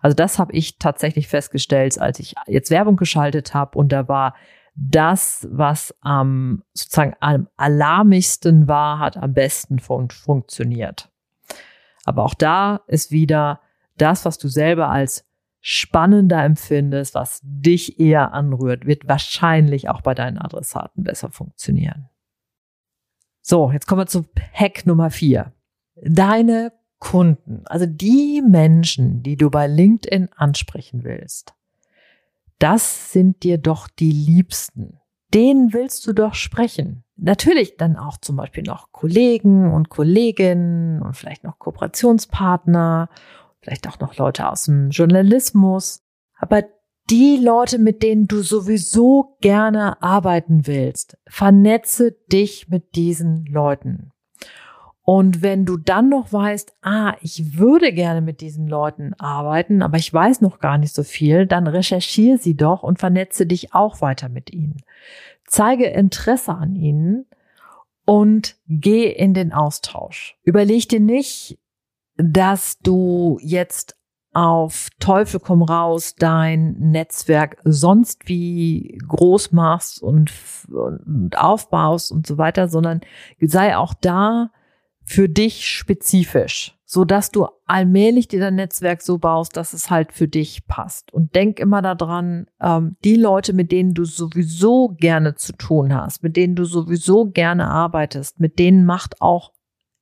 Also 0.00 0.14
das 0.14 0.38
habe 0.38 0.52
ich 0.52 0.78
tatsächlich 0.78 1.26
festgestellt, 1.26 2.00
als 2.00 2.20
ich 2.20 2.36
jetzt 2.46 2.70
Werbung 2.70 2.94
geschaltet 2.94 3.52
habe 3.52 3.76
und 3.76 3.90
da 3.90 4.06
war 4.06 4.36
das, 4.76 5.48
was 5.50 5.92
am 6.02 6.62
sozusagen 6.72 7.16
am 7.18 7.48
alarmigsten 7.56 8.68
war, 8.68 9.00
hat 9.00 9.16
am 9.16 9.34
besten 9.34 9.80
fun 9.80 10.08
funktioniert. 10.10 11.10
Aber 12.04 12.22
auch 12.22 12.34
da 12.34 12.82
ist 12.86 13.10
wieder 13.10 13.60
das, 13.96 14.24
was 14.24 14.38
du 14.38 14.46
selber 14.46 14.88
als 14.88 15.24
spannender 15.66 16.44
empfindest, 16.44 17.14
was 17.14 17.40
dich 17.42 17.98
eher 17.98 18.34
anrührt, 18.34 18.84
wird 18.84 19.08
wahrscheinlich 19.08 19.88
auch 19.88 20.02
bei 20.02 20.14
deinen 20.14 20.36
Adressaten 20.36 21.04
besser 21.04 21.30
funktionieren. 21.30 22.10
So, 23.40 23.72
jetzt 23.72 23.86
kommen 23.86 24.02
wir 24.02 24.06
zu 24.06 24.26
Hack 24.52 24.84
Nummer 24.84 25.08
vier. 25.08 25.54
Deine 26.02 26.74
Kunden, 26.98 27.62
also 27.64 27.86
die 27.86 28.42
Menschen, 28.46 29.22
die 29.22 29.38
du 29.38 29.48
bei 29.48 29.66
LinkedIn 29.66 30.28
ansprechen 30.36 31.02
willst, 31.02 31.54
das 32.58 33.12
sind 33.12 33.42
dir 33.42 33.56
doch 33.56 33.88
die 33.88 34.12
Liebsten. 34.12 35.00
Denen 35.32 35.72
willst 35.72 36.06
du 36.06 36.12
doch 36.12 36.34
sprechen. 36.34 37.04
Natürlich 37.16 37.78
dann 37.78 37.96
auch 37.96 38.18
zum 38.18 38.36
Beispiel 38.36 38.64
noch 38.64 38.92
Kollegen 38.92 39.72
und 39.72 39.88
Kolleginnen 39.88 41.00
und 41.00 41.16
vielleicht 41.16 41.42
noch 41.42 41.58
Kooperationspartner, 41.58 43.08
vielleicht 43.64 43.88
auch 43.88 43.98
noch 43.98 44.16
Leute 44.16 44.48
aus 44.48 44.64
dem 44.64 44.90
Journalismus. 44.90 46.02
Aber 46.38 46.64
die 47.10 47.38
Leute, 47.42 47.78
mit 47.78 48.02
denen 48.02 48.26
du 48.28 48.42
sowieso 48.42 49.36
gerne 49.40 50.00
arbeiten 50.02 50.66
willst, 50.66 51.18
vernetze 51.26 52.12
dich 52.30 52.68
mit 52.68 52.94
diesen 52.94 53.46
Leuten. 53.46 54.10
Und 55.02 55.42
wenn 55.42 55.66
du 55.66 55.76
dann 55.76 56.08
noch 56.08 56.32
weißt, 56.32 56.76
ah, 56.80 57.14
ich 57.20 57.58
würde 57.58 57.92
gerne 57.92 58.22
mit 58.22 58.40
diesen 58.40 58.66
Leuten 58.66 59.12
arbeiten, 59.14 59.82
aber 59.82 59.98
ich 59.98 60.12
weiß 60.12 60.40
noch 60.40 60.60
gar 60.60 60.78
nicht 60.78 60.94
so 60.94 61.02
viel, 61.02 61.46
dann 61.46 61.66
recherchiere 61.66 62.38
sie 62.38 62.56
doch 62.56 62.82
und 62.82 62.98
vernetze 62.98 63.44
dich 63.44 63.74
auch 63.74 64.00
weiter 64.00 64.30
mit 64.30 64.50
ihnen. 64.50 64.82
Zeige 65.46 65.86
Interesse 65.86 66.54
an 66.54 66.74
ihnen 66.74 67.26
und 68.06 68.56
geh 68.66 69.10
in 69.10 69.34
den 69.34 69.52
Austausch. 69.52 70.38
Überleg 70.42 70.88
dir 70.88 71.00
nicht, 71.00 71.58
dass 72.16 72.78
du 72.78 73.38
jetzt 73.40 73.96
auf 74.32 74.88
Teufel 74.98 75.38
komm 75.38 75.62
raus 75.62 76.16
dein 76.16 76.72
Netzwerk 76.78 77.56
sonst 77.64 78.28
wie 78.28 78.98
groß 79.06 79.52
machst 79.52 80.02
und, 80.02 80.32
und 80.68 81.38
aufbaust 81.38 82.10
und 82.10 82.26
so 82.26 82.36
weiter, 82.36 82.68
sondern 82.68 83.00
sei 83.40 83.76
auch 83.76 83.94
da, 83.94 84.50
für 85.04 85.28
dich 85.28 85.68
spezifisch, 85.68 86.76
so 86.84 87.04
dass 87.04 87.30
du 87.30 87.46
allmählich 87.66 88.26
dir 88.26 88.40
dein 88.40 88.54
Netzwerk 88.54 89.02
so 89.02 89.18
baust, 89.18 89.56
dass 89.56 89.74
es 89.74 89.90
halt 89.90 90.12
für 90.12 90.28
dich 90.28 90.66
passt. 90.66 91.12
Und 91.12 91.34
denk 91.34 91.60
immer 91.60 91.82
daran, 91.82 92.46
ähm, 92.60 92.96
die 93.04 93.16
Leute, 93.16 93.52
mit 93.52 93.70
denen 93.70 93.92
du 93.92 94.04
sowieso 94.04 94.88
gerne 94.98 95.34
zu 95.34 95.52
tun 95.52 95.94
hast, 95.94 96.22
mit 96.22 96.36
denen 96.36 96.56
du 96.56 96.64
sowieso 96.64 97.26
gerne 97.26 97.68
arbeitest, 97.68 98.40
mit 98.40 98.58
denen 98.58 98.86
macht 98.86 99.20
auch, 99.20 99.52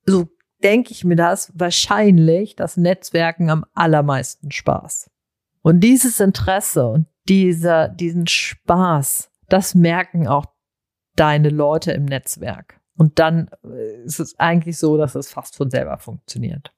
so 0.05 0.29
denke 0.63 0.91
ich 0.91 1.03
mir 1.03 1.15
das, 1.15 1.51
wahrscheinlich 1.55 2.55
das 2.55 2.77
Netzwerken 2.77 3.49
am 3.49 3.65
allermeisten 3.73 4.51
Spaß. 4.51 5.09
Und 5.61 5.81
dieses 5.81 6.19
Interesse 6.19 6.87
und 6.87 7.07
dieser, 7.27 7.87
diesen 7.89 8.27
Spaß, 8.27 9.31
das 9.49 9.75
merken 9.75 10.27
auch 10.27 10.45
deine 11.15 11.49
Leute 11.49 11.91
im 11.91 12.05
Netzwerk. 12.05 12.79
Und 12.95 13.19
dann 13.19 13.49
äh, 13.63 14.03
ist 14.03 14.19
es 14.19 14.39
eigentlich 14.39 14.77
so, 14.77 14.97
dass 14.97 15.15
es 15.15 15.31
fast 15.31 15.55
von 15.55 15.69
selber 15.69 15.97
funktioniert. 15.97 16.73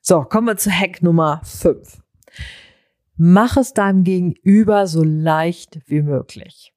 So, 0.00 0.22
kommen 0.22 0.46
wir 0.46 0.56
zu 0.56 0.70
Hack 0.70 1.02
Nummer 1.02 1.40
5. 1.44 2.02
Mach 3.16 3.56
es 3.56 3.74
deinem 3.74 4.02
Gegenüber 4.02 4.86
so 4.86 5.04
leicht 5.04 5.80
wie 5.86 6.02
möglich. 6.02 6.74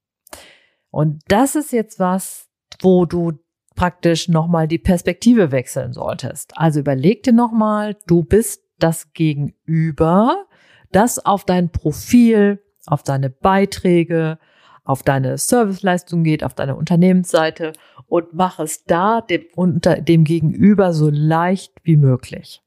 Und 0.89 1.23
das 1.27 1.55
ist 1.55 1.71
jetzt 1.71 1.99
was, 1.99 2.49
wo 2.81 3.05
du 3.05 3.31
praktisch 3.75 4.27
nochmal 4.27 4.67
die 4.67 4.77
Perspektive 4.77 5.51
wechseln 5.51 5.93
solltest. 5.93 6.57
Also 6.57 6.79
überleg 6.79 7.23
dir 7.23 7.33
nochmal, 7.33 7.95
du 8.07 8.23
bist 8.23 8.63
das 8.79 9.13
Gegenüber, 9.13 10.45
das 10.91 11.25
auf 11.25 11.45
dein 11.45 11.71
Profil, 11.71 12.61
auf 12.85 13.03
deine 13.03 13.29
Beiträge, 13.29 14.39
auf 14.83 15.03
deine 15.03 15.37
Serviceleistung 15.37 16.23
geht, 16.23 16.43
auf 16.43 16.53
deine 16.53 16.75
Unternehmensseite 16.75 17.73
und 18.07 18.33
mach 18.33 18.59
es 18.59 18.83
da 18.85 19.21
dem, 19.21 19.43
unter 19.55 20.01
dem 20.01 20.23
Gegenüber 20.23 20.93
so 20.93 21.09
leicht 21.09 21.73
wie 21.83 21.97
möglich. 21.97 22.61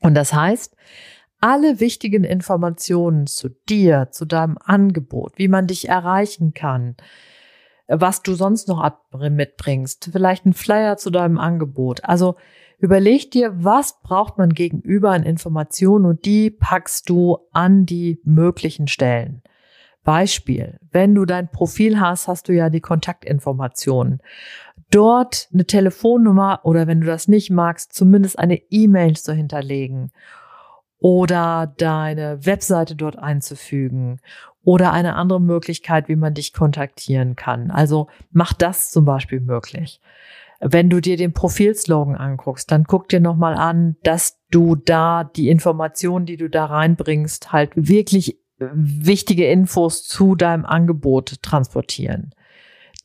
Und 0.00 0.14
das 0.14 0.32
heißt, 0.32 0.76
alle 1.40 1.80
wichtigen 1.80 2.24
Informationen 2.24 3.26
zu 3.26 3.48
dir, 3.48 4.08
zu 4.10 4.26
deinem 4.26 4.58
Angebot, 4.62 5.32
wie 5.36 5.48
man 5.48 5.66
dich 5.66 5.88
erreichen 5.88 6.52
kann, 6.52 6.96
was 7.90 8.22
du 8.22 8.34
sonst 8.34 8.68
noch 8.68 8.88
mitbringst, 9.12 10.10
vielleicht 10.12 10.46
ein 10.46 10.52
Flyer 10.52 10.96
zu 10.96 11.10
deinem 11.10 11.38
Angebot. 11.38 12.04
Also 12.04 12.36
überleg 12.78 13.30
dir, 13.30 13.52
was 13.64 14.00
braucht 14.02 14.38
man 14.38 14.50
gegenüber 14.50 15.10
an 15.10 15.24
Informationen 15.24 16.04
und 16.06 16.24
die 16.24 16.50
packst 16.50 17.08
du 17.10 17.38
an 17.52 17.86
die 17.86 18.20
möglichen 18.24 18.86
Stellen. 18.86 19.42
Beispiel, 20.04 20.78
wenn 20.92 21.14
du 21.14 21.24
dein 21.24 21.50
Profil 21.50 22.00
hast, 22.00 22.26
hast 22.28 22.48
du 22.48 22.54
ja 22.54 22.70
die 22.70 22.80
Kontaktinformationen. 22.80 24.20
Dort 24.90 25.48
eine 25.52 25.66
Telefonnummer 25.66 26.60
oder 26.64 26.86
wenn 26.86 27.00
du 27.00 27.06
das 27.06 27.28
nicht 27.28 27.50
magst, 27.50 27.92
zumindest 27.92 28.38
eine 28.38 28.56
E-Mail 28.70 29.16
zu 29.16 29.34
hinterlegen 29.34 30.10
oder 30.98 31.72
deine 31.78 32.44
Webseite 32.44 32.94
dort 32.94 33.18
einzufügen 33.18 34.20
oder 34.62 34.92
eine 34.92 35.14
andere 35.14 35.40
Möglichkeit, 35.40 36.08
wie 36.08 36.16
man 36.16 36.34
dich 36.34 36.52
kontaktieren 36.52 37.36
kann. 37.36 37.70
Also 37.70 38.08
mach 38.30 38.52
das 38.52 38.90
zum 38.90 39.04
Beispiel 39.04 39.40
möglich. 39.40 40.00
Wenn 40.60 40.90
du 40.90 41.00
dir 41.00 41.16
den 41.16 41.32
Profilslogan 41.32 42.16
anguckst, 42.16 42.70
dann 42.70 42.84
guck 42.84 43.08
dir 43.08 43.20
nochmal 43.20 43.54
an, 43.54 43.96
dass 44.02 44.38
du 44.50 44.76
da 44.76 45.24
die 45.24 45.48
Informationen, 45.48 46.26
die 46.26 46.36
du 46.36 46.50
da 46.50 46.66
reinbringst, 46.66 47.52
halt 47.52 47.70
wirklich 47.74 48.38
wichtige 48.58 49.46
Infos 49.46 50.06
zu 50.06 50.34
deinem 50.34 50.66
Angebot 50.66 51.42
transportieren. 51.42 52.34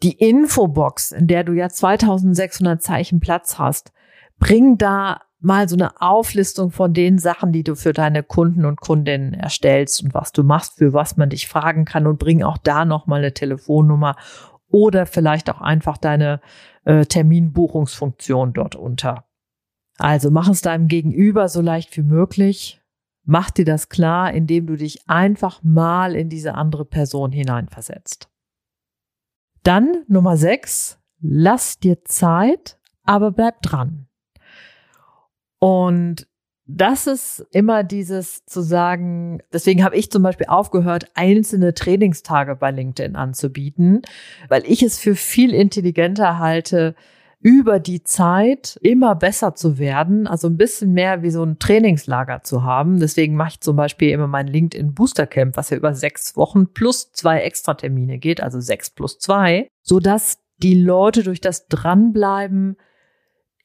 Die 0.04 0.12
Infobox, 0.12 1.14
in 1.14 1.28
der 1.28 1.46
du 1.46 1.54
ja 1.54 1.70
2600 1.70 2.82
Zeichen 2.82 3.22
Platz 3.22 3.58
hast, 3.58 3.94
bring 4.38 4.78
da 4.78 5.22
mal 5.46 5.70
so 5.70 5.76
eine 5.76 6.02
Auflistung 6.02 6.72
von 6.72 6.94
den 6.94 7.20
Sachen, 7.20 7.52
die 7.52 7.64
du 7.64 7.76
für 7.76 7.94
deine 7.94 8.24
Kunden 8.24 8.66
und 8.66 8.82
Kundinnen 8.82 9.34
erstellst 9.34 10.04
und 10.04 10.14
was 10.14 10.32
du 10.32 10.44
machst, 10.44 10.78
für 10.78 10.94
was 10.94 11.16
man 11.16 11.30
dich 11.30 11.48
fragen 11.48 11.86
kann 11.86 12.08
und 12.08 12.20
bring 12.20 12.44
auch 12.44 12.58
da 12.58 12.84
noch 12.84 13.08
mal 13.08 13.20
eine 13.20 13.34
Telefonnummer 13.34 14.16
oder 14.70 15.06
vielleicht 15.06 15.50
auch 15.50 15.62
einfach 15.62 15.98
deine 15.98 16.42
äh, 16.84 17.06
Terminbuchungsfunktion 17.06 18.54
dort 18.54 18.76
unter. 18.76 19.26
Also 19.98 20.30
mach 20.32 20.50
es 20.50 20.62
deinem 20.62 20.88
Gegenüber 20.88 21.48
so 21.48 21.62
leicht 21.62 21.96
wie 21.96 22.04
möglich. 22.04 22.82
Mach 23.24 23.50
dir 23.50 23.66
das 23.66 23.90
klar, 23.90 24.34
indem 24.34 24.68
du 24.68 24.76
dich 24.76 25.08
einfach 25.08 25.64
mal 25.64 26.16
in 26.16 26.30
diese 26.30 26.56
andere 26.56 26.86
Person 26.86 27.32
hineinversetzt. 27.32 28.30
Dann 29.64 30.04
Nummer 30.08 30.38
sechs, 30.38 31.00
lass 31.22 31.80
dir 31.80 32.04
Zeit, 32.04 32.78
aber 33.04 33.32
bleib 33.32 33.62
dran. 33.62 34.08
Und 35.66 36.28
das 36.68 37.08
ist 37.08 37.44
immer 37.52 37.84
dieses 37.84 38.46
zu 38.46 38.62
sagen, 38.62 39.40
deswegen 39.52 39.84
habe 39.84 39.96
ich 39.96 40.12
zum 40.12 40.22
Beispiel 40.22 40.46
aufgehört, 40.46 41.10
einzelne 41.16 41.74
Trainingstage 41.74 42.56
bei 42.56 42.70
LinkedIn 42.70 43.16
anzubieten, 43.16 44.04
weil 44.48 44.62
ich 44.68 44.84
es 44.84 45.00
für 45.00 45.16
viel 45.16 45.56
intelligenter 45.56 46.38
halte, 46.38 46.94
über 47.40 47.80
die 47.80 48.04
Zeit 48.04 48.78
immer 48.84 49.16
besser 49.16 49.56
zu 49.56 49.80
werden, 49.80 50.28
also 50.28 50.48
ein 50.48 50.58
bisschen 50.58 50.94
mehr 50.94 51.24
wie 51.24 51.32
so 51.32 51.42
ein 51.42 51.58
Trainingslager 51.58 52.44
zu 52.44 52.64
haben. 52.64 53.00
Deswegen 53.00 53.36
mache 53.36 53.54
ich 53.54 53.62
zum 53.62 53.76
Beispiel 53.76 54.12
immer 54.12 54.28
mein 54.28 54.46
LinkedIn 54.46 54.94
Booster 54.94 55.26
Camp, 55.26 55.58
was 55.58 55.72
ja 55.72 55.78
über 55.78 55.96
sechs 55.96 56.38
Wochen 56.38 56.74
plus 56.74 57.12
zwei 57.12 57.40
Extratermine 57.40 58.20
geht, 58.20 58.40
also 58.40 58.60
sechs 58.60 58.92
plus 58.92 59.18
zwei, 59.18 59.68
so 59.82 60.00
dass 60.00 60.38
die 60.62 60.76
Leute 60.76 61.24
durch 61.24 61.42
das 61.42 61.68
Dranbleiben 61.68 62.78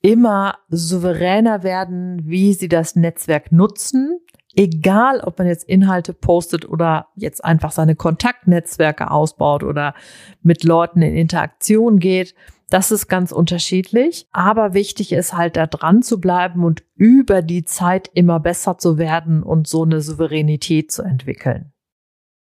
immer 0.03 0.57
souveräner 0.69 1.63
werden, 1.63 2.21
wie 2.25 2.55
sie 2.55 2.69
das 2.69 2.97
Netzwerk 2.97 3.53
nutzen. 3.53 4.21
Egal, 4.57 5.21
ob 5.21 5.39
man 5.39 5.47
jetzt 5.47 5.69
Inhalte 5.69 6.13
postet 6.13 6.69
oder 6.69 7.09
jetzt 7.15 7.45
einfach 7.45 7.71
seine 7.71 7.95
Kontaktnetzwerke 7.95 9.11
ausbaut 9.11 9.63
oder 9.63 9.95
mit 10.43 10.65
Leuten 10.65 11.03
in 11.03 11.15
Interaktion 11.15 11.99
geht. 11.99 12.35
Das 12.69 12.91
ist 12.91 13.09
ganz 13.09 13.33
unterschiedlich. 13.33 14.27
Aber 14.33 14.75
wichtig 14.75 15.13
ist 15.13 15.37
halt 15.37 15.57
da 15.57 15.67
dran 15.67 16.03
zu 16.03 16.21
bleiben 16.21 16.65
und 16.65 16.83
über 16.95 17.43
die 17.43 17.65
Zeit 17.65 18.11
immer 18.15 18.41
besser 18.41 18.79
zu 18.79 18.99
werden 18.99 19.43
und 19.43 19.69
so 19.69 19.85
eine 19.85 20.01
Souveränität 20.01 20.91
zu 20.91 21.03
entwickeln. 21.03 21.73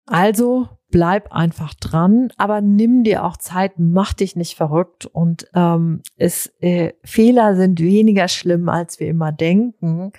Also 0.05 0.69
bleib 0.91 1.31
einfach 1.31 1.73
dran, 1.73 2.29
aber 2.37 2.61
nimm 2.61 3.03
dir 3.03 3.25
auch 3.25 3.37
Zeit, 3.37 3.73
mach 3.77 4.13
dich 4.13 4.35
nicht 4.35 4.55
verrückt 4.55 5.05
und 5.07 5.47
ähm, 5.55 6.01
es, 6.17 6.53
äh, 6.59 6.93
Fehler 7.03 7.55
sind 7.55 7.79
weniger 7.79 8.27
schlimm, 8.27 8.69
als 8.69 8.99
wir 8.99 9.07
immer 9.07 9.31
denken. 9.31 10.11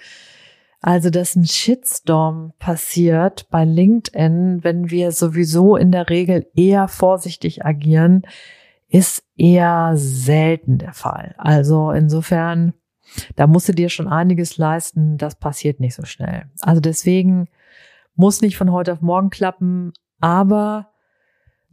Also, 0.80 1.08
dass 1.08 1.34
ein 1.34 1.46
Shitstorm 1.46 2.52
passiert 2.58 3.48
bei 3.50 3.64
LinkedIn, 3.64 4.64
wenn 4.64 4.90
wir 4.90 5.12
sowieso 5.12 5.76
in 5.76 5.92
der 5.92 6.10
Regel 6.10 6.46
eher 6.54 6.88
vorsichtig 6.88 7.64
agieren, 7.64 8.26
ist 8.88 9.24
eher 9.36 9.92
selten 9.94 10.78
der 10.78 10.92
Fall. 10.92 11.34
Also 11.38 11.90
insofern, 11.90 12.74
da 13.34 13.46
musst 13.46 13.68
du 13.68 13.72
dir 13.72 13.88
schon 13.88 14.08
einiges 14.08 14.58
leisten, 14.58 15.16
das 15.16 15.36
passiert 15.36 15.80
nicht 15.80 15.94
so 15.94 16.04
schnell. 16.04 16.50
Also 16.60 16.80
deswegen 16.80 17.48
muss 18.14 18.40
nicht 18.40 18.56
von 18.56 18.72
heute 18.72 18.92
auf 18.92 19.00
morgen 19.00 19.30
klappen, 19.30 19.92
aber 20.20 20.90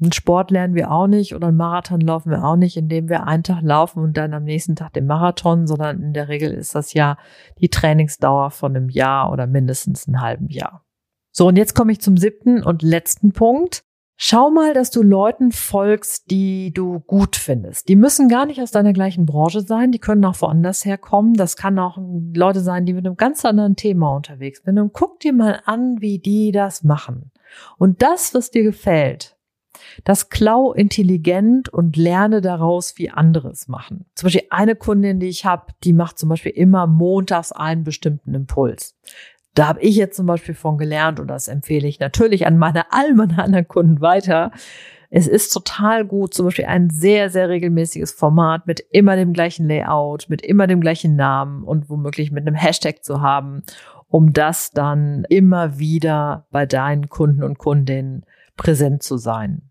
einen 0.01 0.11
Sport 0.11 0.49
lernen 0.49 0.73
wir 0.73 0.91
auch 0.91 1.05
nicht 1.07 1.35
oder 1.35 1.47
einen 1.47 1.57
Marathon 1.57 2.01
laufen 2.01 2.31
wir 2.31 2.43
auch 2.43 2.55
nicht, 2.55 2.75
indem 2.75 3.07
wir 3.07 3.27
einen 3.27 3.43
Tag 3.43 3.61
laufen 3.61 4.01
und 4.03 4.17
dann 4.17 4.33
am 4.33 4.43
nächsten 4.43 4.75
Tag 4.75 4.93
den 4.93 5.05
Marathon, 5.05 5.67
sondern 5.67 6.01
in 6.01 6.13
der 6.13 6.27
Regel 6.27 6.51
ist 6.51 6.73
das 6.73 6.93
ja 6.93 7.17
die 7.59 7.69
Trainingsdauer 7.69 8.49
von 8.49 8.75
einem 8.75 8.89
Jahr 8.89 9.31
oder 9.31 9.45
mindestens 9.45 10.07
einem 10.07 10.21
halben 10.21 10.49
Jahr. 10.49 10.83
So, 11.31 11.47
und 11.47 11.55
jetzt 11.55 11.75
komme 11.75 11.91
ich 11.91 12.01
zum 12.01 12.17
siebten 12.17 12.63
und 12.63 12.81
letzten 12.81 13.31
Punkt. 13.31 13.83
Schau 14.23 14.51
mal, 14.51 14.75
dass 14.75 14.91
du 14.91 15.01
Leuten 15.01 15.51
folgst, 15.51 16.29
die 16.29 16.71
du 16.71 16.99
gut 16.99 17.35
findest. 17.35 17.89
Die 17.89 17.95
müssen 17.95 18.29
gar 18.29 18.45
nicht 18.45 18.61
aus 18.61 18.69
deiner 18.69 18.93
gleichen 18.93 19.25
Branche 19.25 19.61
sein, 19.61 19.91
die 19.91 19.97
können 19.97 20.23
auch 20.25 20.39
woanders 20.41 20.85
herkommen. 20.85 21.33
Das 21.33 21.55
kann 21.55 21.79
auch 21.79 21.97
Leute 22.35 22.59
sein, 22.59 22.85
die 22.85 22.93
mit 22.93 23.03
einem 23.03 23.17
ganz 23.17 23.43
anderen 23.45 23.75
Thema 23.75 24.15
unterwegs 24.15 24.61
sind. 24.63 24.77
Und 24.77 24.93
guck 24.93 25.21
dir 25.21 25.33
mal 25.33 25.63
an, 25.65 26.01
wie 26.01 26.19
die 26.19 26.51
das 26.51 26.83
machen. 26.83 27.31
Und 27.79 28.03
das, 28.03 28.35
was 28.35 28.51
dir 28.51 28.61
gefällt, 28.61 29.37
das 30.03 30.29
klau 30.29 30.71
intelligent 30.71 31.69
und 31.69 31.97
lerne 31.97 32.41
daraus, 32.41 32.99
wie 32.99 33.09
andere 33.09 33.49
es 33.49 33.67
machen. 33.67 34.05
Zum 34.13 34.27
Beispiel 34.27 34.45
eine 34.51 34.75
Kundin, 34.75 35.19
die 35.19 35.29
ich 35.29 35.45
habe, 35.45 35.73
die 35.83 35.93
macht 35.93 36.19
zum 36.19 36.29
Beispiel 36.29 36.51
immer 36.51 36.85
montags 36.85 37.51
einen 37.51 37.83
bestimmten 37.83 38.35
Impuls. 38.35 38.95
Da 39.53 39.67
habe 39.67 39.81
ich 39.81 39.95
jetzt 39.95 40.15
zum 40.15 40.25
Beispiel 40.25 40.55
von 40.55 40.77
gelernt 40.77 41.19
und 41.19 41.27
das 41.27 41.47
empfehle 41.47 41.87
ich 41.87 41.99
natürlich 41.99 42.47
an 42.47 42.57
meine 42.57 42.91
all 42.91 43.11
anderen 43.19 43.67
Kunden 43.67 44.01
weiter. 44.01 44.51
Es 45.09 45.27
ist 45.27 45.51
total 45.51 46.05
gut, 46.05 46.33
zum 46.33 46.45
Beispiel 46.45 46.65
ein 46.65 46.89
sehr, 46.89 47.29
sehr 47.29 47.49
regelmäßiges 47.49 48.13
Format 48.13 48.65
mit 48.65 48.79
immer 48.91 49.17
dem 49.17 49.33
gleichen 49.33 49.67
Layout, 49.67 50.29
mit 50.29 50.41
immer 50.41 50.67
dem 50.67 50.79
gleichen 50.79 51.17
Namen 51.17 51.63
und 51.63 51.89
womöglich 51.89 52.31
mit 52.31 52.47
einem 52.47 52.55
Hashtag 52.55 53.03
zu 53.03 53.21
haben, 53.21 53.63
um 54.07 54.31
das 54.31 54.71
dann 54.71 55.25
immer 55.27 55.77
wieder 55.79 56.45
bei 56.51 56.65
deinen 56.65 57.09
Kunden 57.09 57.43
und 57.43 57.57
Kundinnen 57.57 58.25
präsent 58.55 59.03
zu 59.03 59.17
sein. 59.17 59.63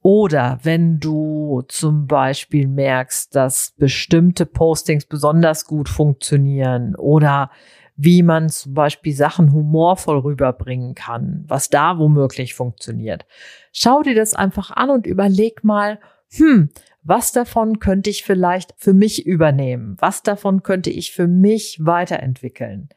Oder 0.00 0.60
wenn 0.62 1.00
du 1.00 1.64
zum 1.68 2.06
Beispiel 2.06 2.68
merkst, 2.68 3.34
dass 3.34 3.74
bestimmte 3.76 4.46
Postings 4.46 5.04
besonders 5.04 5.66
gut 5.66 5.88
funktionieren 5.88 6.94
oder 6.94 7.50
wie 7.96 8.22
man 8.22 8.48
zum 8.48 8.74
Beispiel 8.74 9.14
Sachen 9.14 9.52
humorvoll 9.52 10.18
rüberbringen 10.18 10.94
kann, 10.94 11.44
was 11.48 11.70
da 11.70 11.98
womöglich 11.98 12.54
funktioniert. 12.54 13.26
Schau 13.72 14.02
dir 14.02 14.14
das 14.14 14.34
einfach 14.34 14.70
an 14.70 14.90
und 14.90 15.06
überleg 15.06 15.64
mal, 15.64 15.98
hm, 16.30 16.70
was 17.02 17.32
davon 17.32 17.78
könnte 17.78 18.10
ich 18.10 18.24
vielleicht 18.24 18.74
für 18.76 18.92
mich 18.92 19.26
übernehmen? 19.26 19.96
Was 20.00 20.22
davon 20.22 20.62
könnte 20.62 20.90
ich 20.90 21.12
für 21.12 21.26
mich 21.26 21.78
weiterentwickeln? 21.80 22.88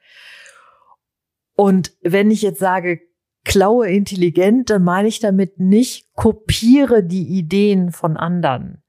Und 1.55 1.93
wenn 2.01 2.31
ich 2.31 2.41
jetzt 2.41 2.59
sage, 2.59 3.01
klaue 3.45 3.89
intelligent, 3.89 4.69
dann 4.69 4.83
meine 4.83 5.07
ich 5.07 5.19
damit 5.19 5.59
nicht 5.59 6.13
kopiere 6.13 7.03
die 7.03 7.27
Ideen 7.27 7.91
von 7.91 8.17
anderen, 8.17 8.83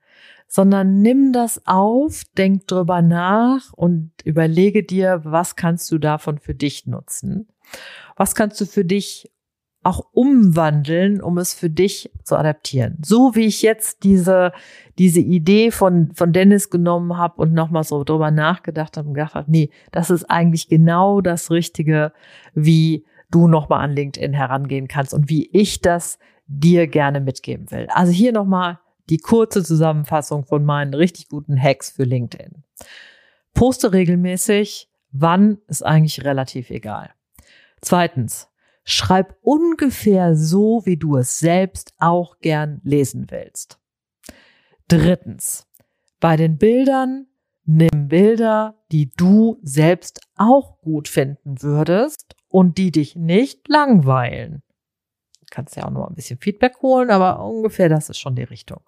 sondern 0.53 1.01
nimm 1.01 1.33
das 1.33 1.63
auf, 1.65 2.25
denk 2.37 2.67
drüber 2.67 3.03
nach 3.03 3.73
und 3.73 4.11
überlege 4.25 4.83
dir, 4.83 5.21
was 5.25 5.55
kannst 5.55 5.91
du 5.93 5.99
davon 5.99 6.39
für 6.39 6.57
dich 6.57 6.87
nutzen? 6.87 7.47
Was 8.17 8.35
kannst 8.35 8.61
du 8.61 8.67
für 8.67 8.85
dich 8.85 9.31
auch 9.83 10.05
umwandeln, 10.13 11.23
um 11.23 11.39
es 11.39 11.55
für 11.55 11.71
dich 11.71 12.11
zu 12.23 12.37
adaptieren. 12.37 12.99
So 13.03 13.35
wie 13.35 13.47
ich 13.47 13.63
jetzt 13.63 14.05
diese, 14.05 14.53
diese 14.99 15.21
Idee 15.21 15.71
von, 15.71 16.13
von 16.15 16.35
Dennis 16.35 16.69
genommen 16.69 17.17
habe 17.17 17.41
und 17.41 17.55
nochmal 17.55 17.85
so 17.85 18.05
drüber 18.05 18.31
nachgedacht 18.31 18.99
habe 18.99 19.09
und 19.09 19.15
gedacht 19.15 19.35
habe, 19.35 19.51
nee, 19.51 19.71
das 19.91 20.11
ist 20.11 20.25
eigentlich 20.25 20.69
genau 20.69 21.23
das 21.23 21.51
Richtige, 21.51 22.13
wie 22.53 23.07
du 23.31 23.49
nochmal 23.49 23.83
an 23.83 23.93
LinkedIn 23.93 24.35
herangehen 24.35 24.87
kannst 24.87 25.15
und 25.15 25.31
wie 25.31 25.49
ich 25.51 25.81
das 25.81 26.19
dir 26.47 26.87
gerne 26.87 27.21
mitgeben 27.21 27.71
will. 27.71 27.87
Also 27.91 28.13
hier 28.13 28.33
nochmal 28.33 28.81
die 29.11 29.19
kurze 29.19 29.63
Zusammenfassung 29.65 30.45
von 30.45 30.65
meinen 30.65 30.95
richtig 30.95 31.29
guten 31.29 31.61
Hacks 31.61 31.91
für 31.91 32.05
LinkedIn. 32.05 32.63
Poste 33.53 33.93
regelmäßig, 33.93 34.89
wann 35.11 35.59
ist 35.67 35.83
eigentlich 35.85 36.25
relativ 36.25 36.71
egal. 36.71 37.11
Zweitens, 37.81 38.49
schreib 38.85 39.37
ungefähr 39.43 40.37
so, 40.37 40.83
wie 40.85 40.97
du 40.97 41.17
es 41.17 41.39
selbst 41.39 41.95
auch 41.99 42.39
gern 42.39 42.81
lesen 42.85 43.27
willst. 43.31 43.79
Drittens, 44.89 45.67
bei 46.21 46.37
den 46.37 46.59
Bildern 46.59 47.27
nimm 47.65 48.09
Bilder, 48.09 48.83
die 48.93 49.11
du 49.11 49.59
selbst 49.63 50.21
auch 50.37 50.79
gut 50.81 51.09
finden 51.09 51.63
würdest 51.63 52.35
und 52.49 52.79
die 52.79 52.91
dich 52.91 53.17
nicht 53.17 53.69
langweilen. 53.69 54.63
Kannst 55.51 55.77
ja 55.77 55.85
auch 55.85 55.91
noch 55.91 56.09
ein 56.09 56.15
bisschen 56.15 56.39
Feedback 56.39 56.81
holen, 56.83 57.11
aber 57.11 57.45
ungefähr 57.45 57.89
das 57.89 58.09
ist 58.09 58.19
schon 58.19 58.37
die 58.37 58.45
Richtung. 58.45 58.83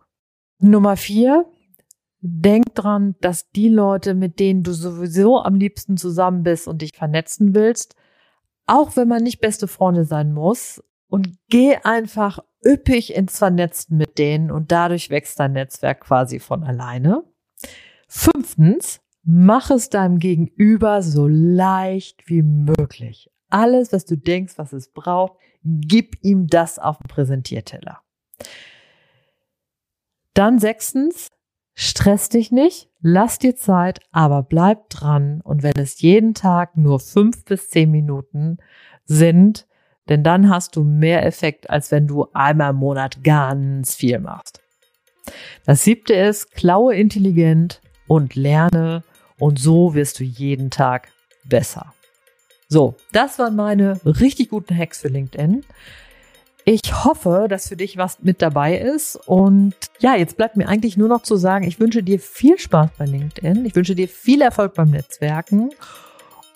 Nummer 0.62 0.96
vier, 0.96 1.46
denk 2.20 2.74
dran, 2.74 3.16
dass 3.20 3.50
die 3.50 3.68
Leute, 3.68 4.14
mit 4.14 4.38
denen 4.38 4.62
du 4.62 4.72
sowieso 4.72 5.38
am 5.42 5.56
liebsten 5.56 5.96
zusammen 5.96 6.42
bist 6.42 6.68
und 6.68 6.82
dich 6.82 6.92
vernetzen 6.94 7.54
willst, 7.54 7.96
auch 8.66 8.96
wenn 8.96 9.08
man 9.08 9.22
nicht 9.22 9.40
beste 9.40 9.66
Freunde 9.66 10.04
sein 10.04 10.32
muss, 10.32 10.82
und 11.08 11.36
geh 11.50 11.76
einfach 11.84 12.38
üppig 12.64 13.14
ins 13.14 13.36
Vernetzen 13.36 13.98
mit 13.98 14.16
denen 14.16 14.50
und 14.50 14.72
dadurch 14.72 15.10
wächst 15.10 15.38
dein 15.38 15.52
Netzwerk 15.52 16.00
quasi 16.00 16.38
von 16.38 16.64
alleine. 16.64 17.22
Fünftens, 18.08 19.00
mach 19.22 19.70
es 19.70 19.90
deinem 19.90 20.18
Gegenüber 20.18 21.02
so 21.02 21.28
leicht 21.28 22.30
wie 22.30 22.40
möglich. 22.40 23.30
Alles, 23.50 23.92
was 23.92 24.06
du 24.06 24.16
denkst, 24.16 24.54
was 24.56 24.72
es 24.72 24.88
braucht, 24.88 25.34
gib 25.62 26.16
ihm 26.22 26.46
das 26.46 26.78
auf 26.78 26.96
den 26.96 27.08
Präsentierteller. 27.08 28.00
Dann 30.34 30.58
sechstens, 30.58 31.28
stress 31.74 32.28
dich 32.28 32.50
nicht, 32.50 32.88
lass 33.00 33.38
dir 33.38 33.56
Zeit, 33.56 34.00
aber 34.10 34.42
bleib 34.42 34.88
dran. 34.88 35.40
Und 35.42 35.62
wenn 35.62 35.76
es 35.76 36.00
jeden 36.00 36.34
Tag 36.34 36.76
nur 36.76 37.00
fünf 37.00 37.44
bis 37.44 37.68
zehn 37.68 37.90
Minuten 37.90 38.58
sind, 39.04 39.66
denn 40.08 40.24
dann 40.24 40.48
hast 40.48 40.76
du 40.76 40.84
mehr 40.84 41.24
Effekt, 41.24 41.70
als 41.70 41.90
wenn 41.90 42.06
du 42.06 42.26
einmal 42.32 42.70
im 42.70 42.76
Monat 42.76 43.22
ganz 43.22 43.94
viel 43.94 44.18
machst. 44.18 44.60
Das 45.64 45.84
siebte 45.84 46.14
ist, 46.14 46.52
klaue 46.52 46.94
intelligent 46.94 47.80
und 48.08 48.34
lerne 48.34 49.04
und 49.38 49.58
so 49.58 49.94
wirst 49.94 50.18
du 50.18 50.24
jeden 50.24 50.70
Tag 50.70 51.08
besser. 51.44 51.94
So, 52.68 52.96
das 53.12 53.38
waren 53.38 53.54
meine 53.54 54.00
richtig 54.04 54.48
guten 54.48 54.76
Hacks 54.76 55.00
für 55.02 55.08
LinkedIn. 55.08 55.64
Ich 56.64 57.04
hoffe, 57.04 57.46
dass 57.48 57.68
für 57.68 57.76
dich 57.76 57.96
was 57.96 58.22
mit 58.22 58.40
dabei 58.40 58.78
ist. 58.78 59.16
Und 59.26 59.74
ja, 59.98 60.14
jetzt 60.14 60.36
bleibt 60.36 60.56
mir 60.56 60.68
eigentlich 60.68 60.96
nur 60.96 61.08
noch 61.08 61.22
zu 61.22 61.36
sagen, 61.36 61.66
ich 61.66 61.80
wünsche 61.80 62.02
dir 62.02 62.20
viel 62.20 62.58
Spaß 62.58 62.90
bei 62.98 63.04
LinkedIn. 63.04 63.64
Ich 63.64 63.74
wünsche 63.74 63.94
dir 63.94 64.08
viel 64.08 64.42
Erfolg 64.42 64.74
beim 64.74 64.90
Netzwerken. 64.90 65.70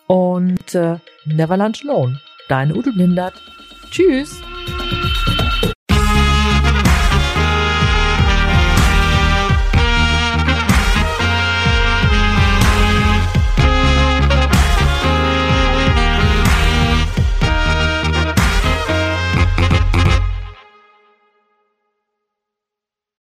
Und 0.07 0.75
äh, 0.75 0.99
never 1.25 1.57
lunch 1.57 1.83
alone. 1.85 2.21
Deine 2.49 2.77
Ute 2.77 2.93
Blindert. 2.93 3.35
Tschüss. 3.91 4.41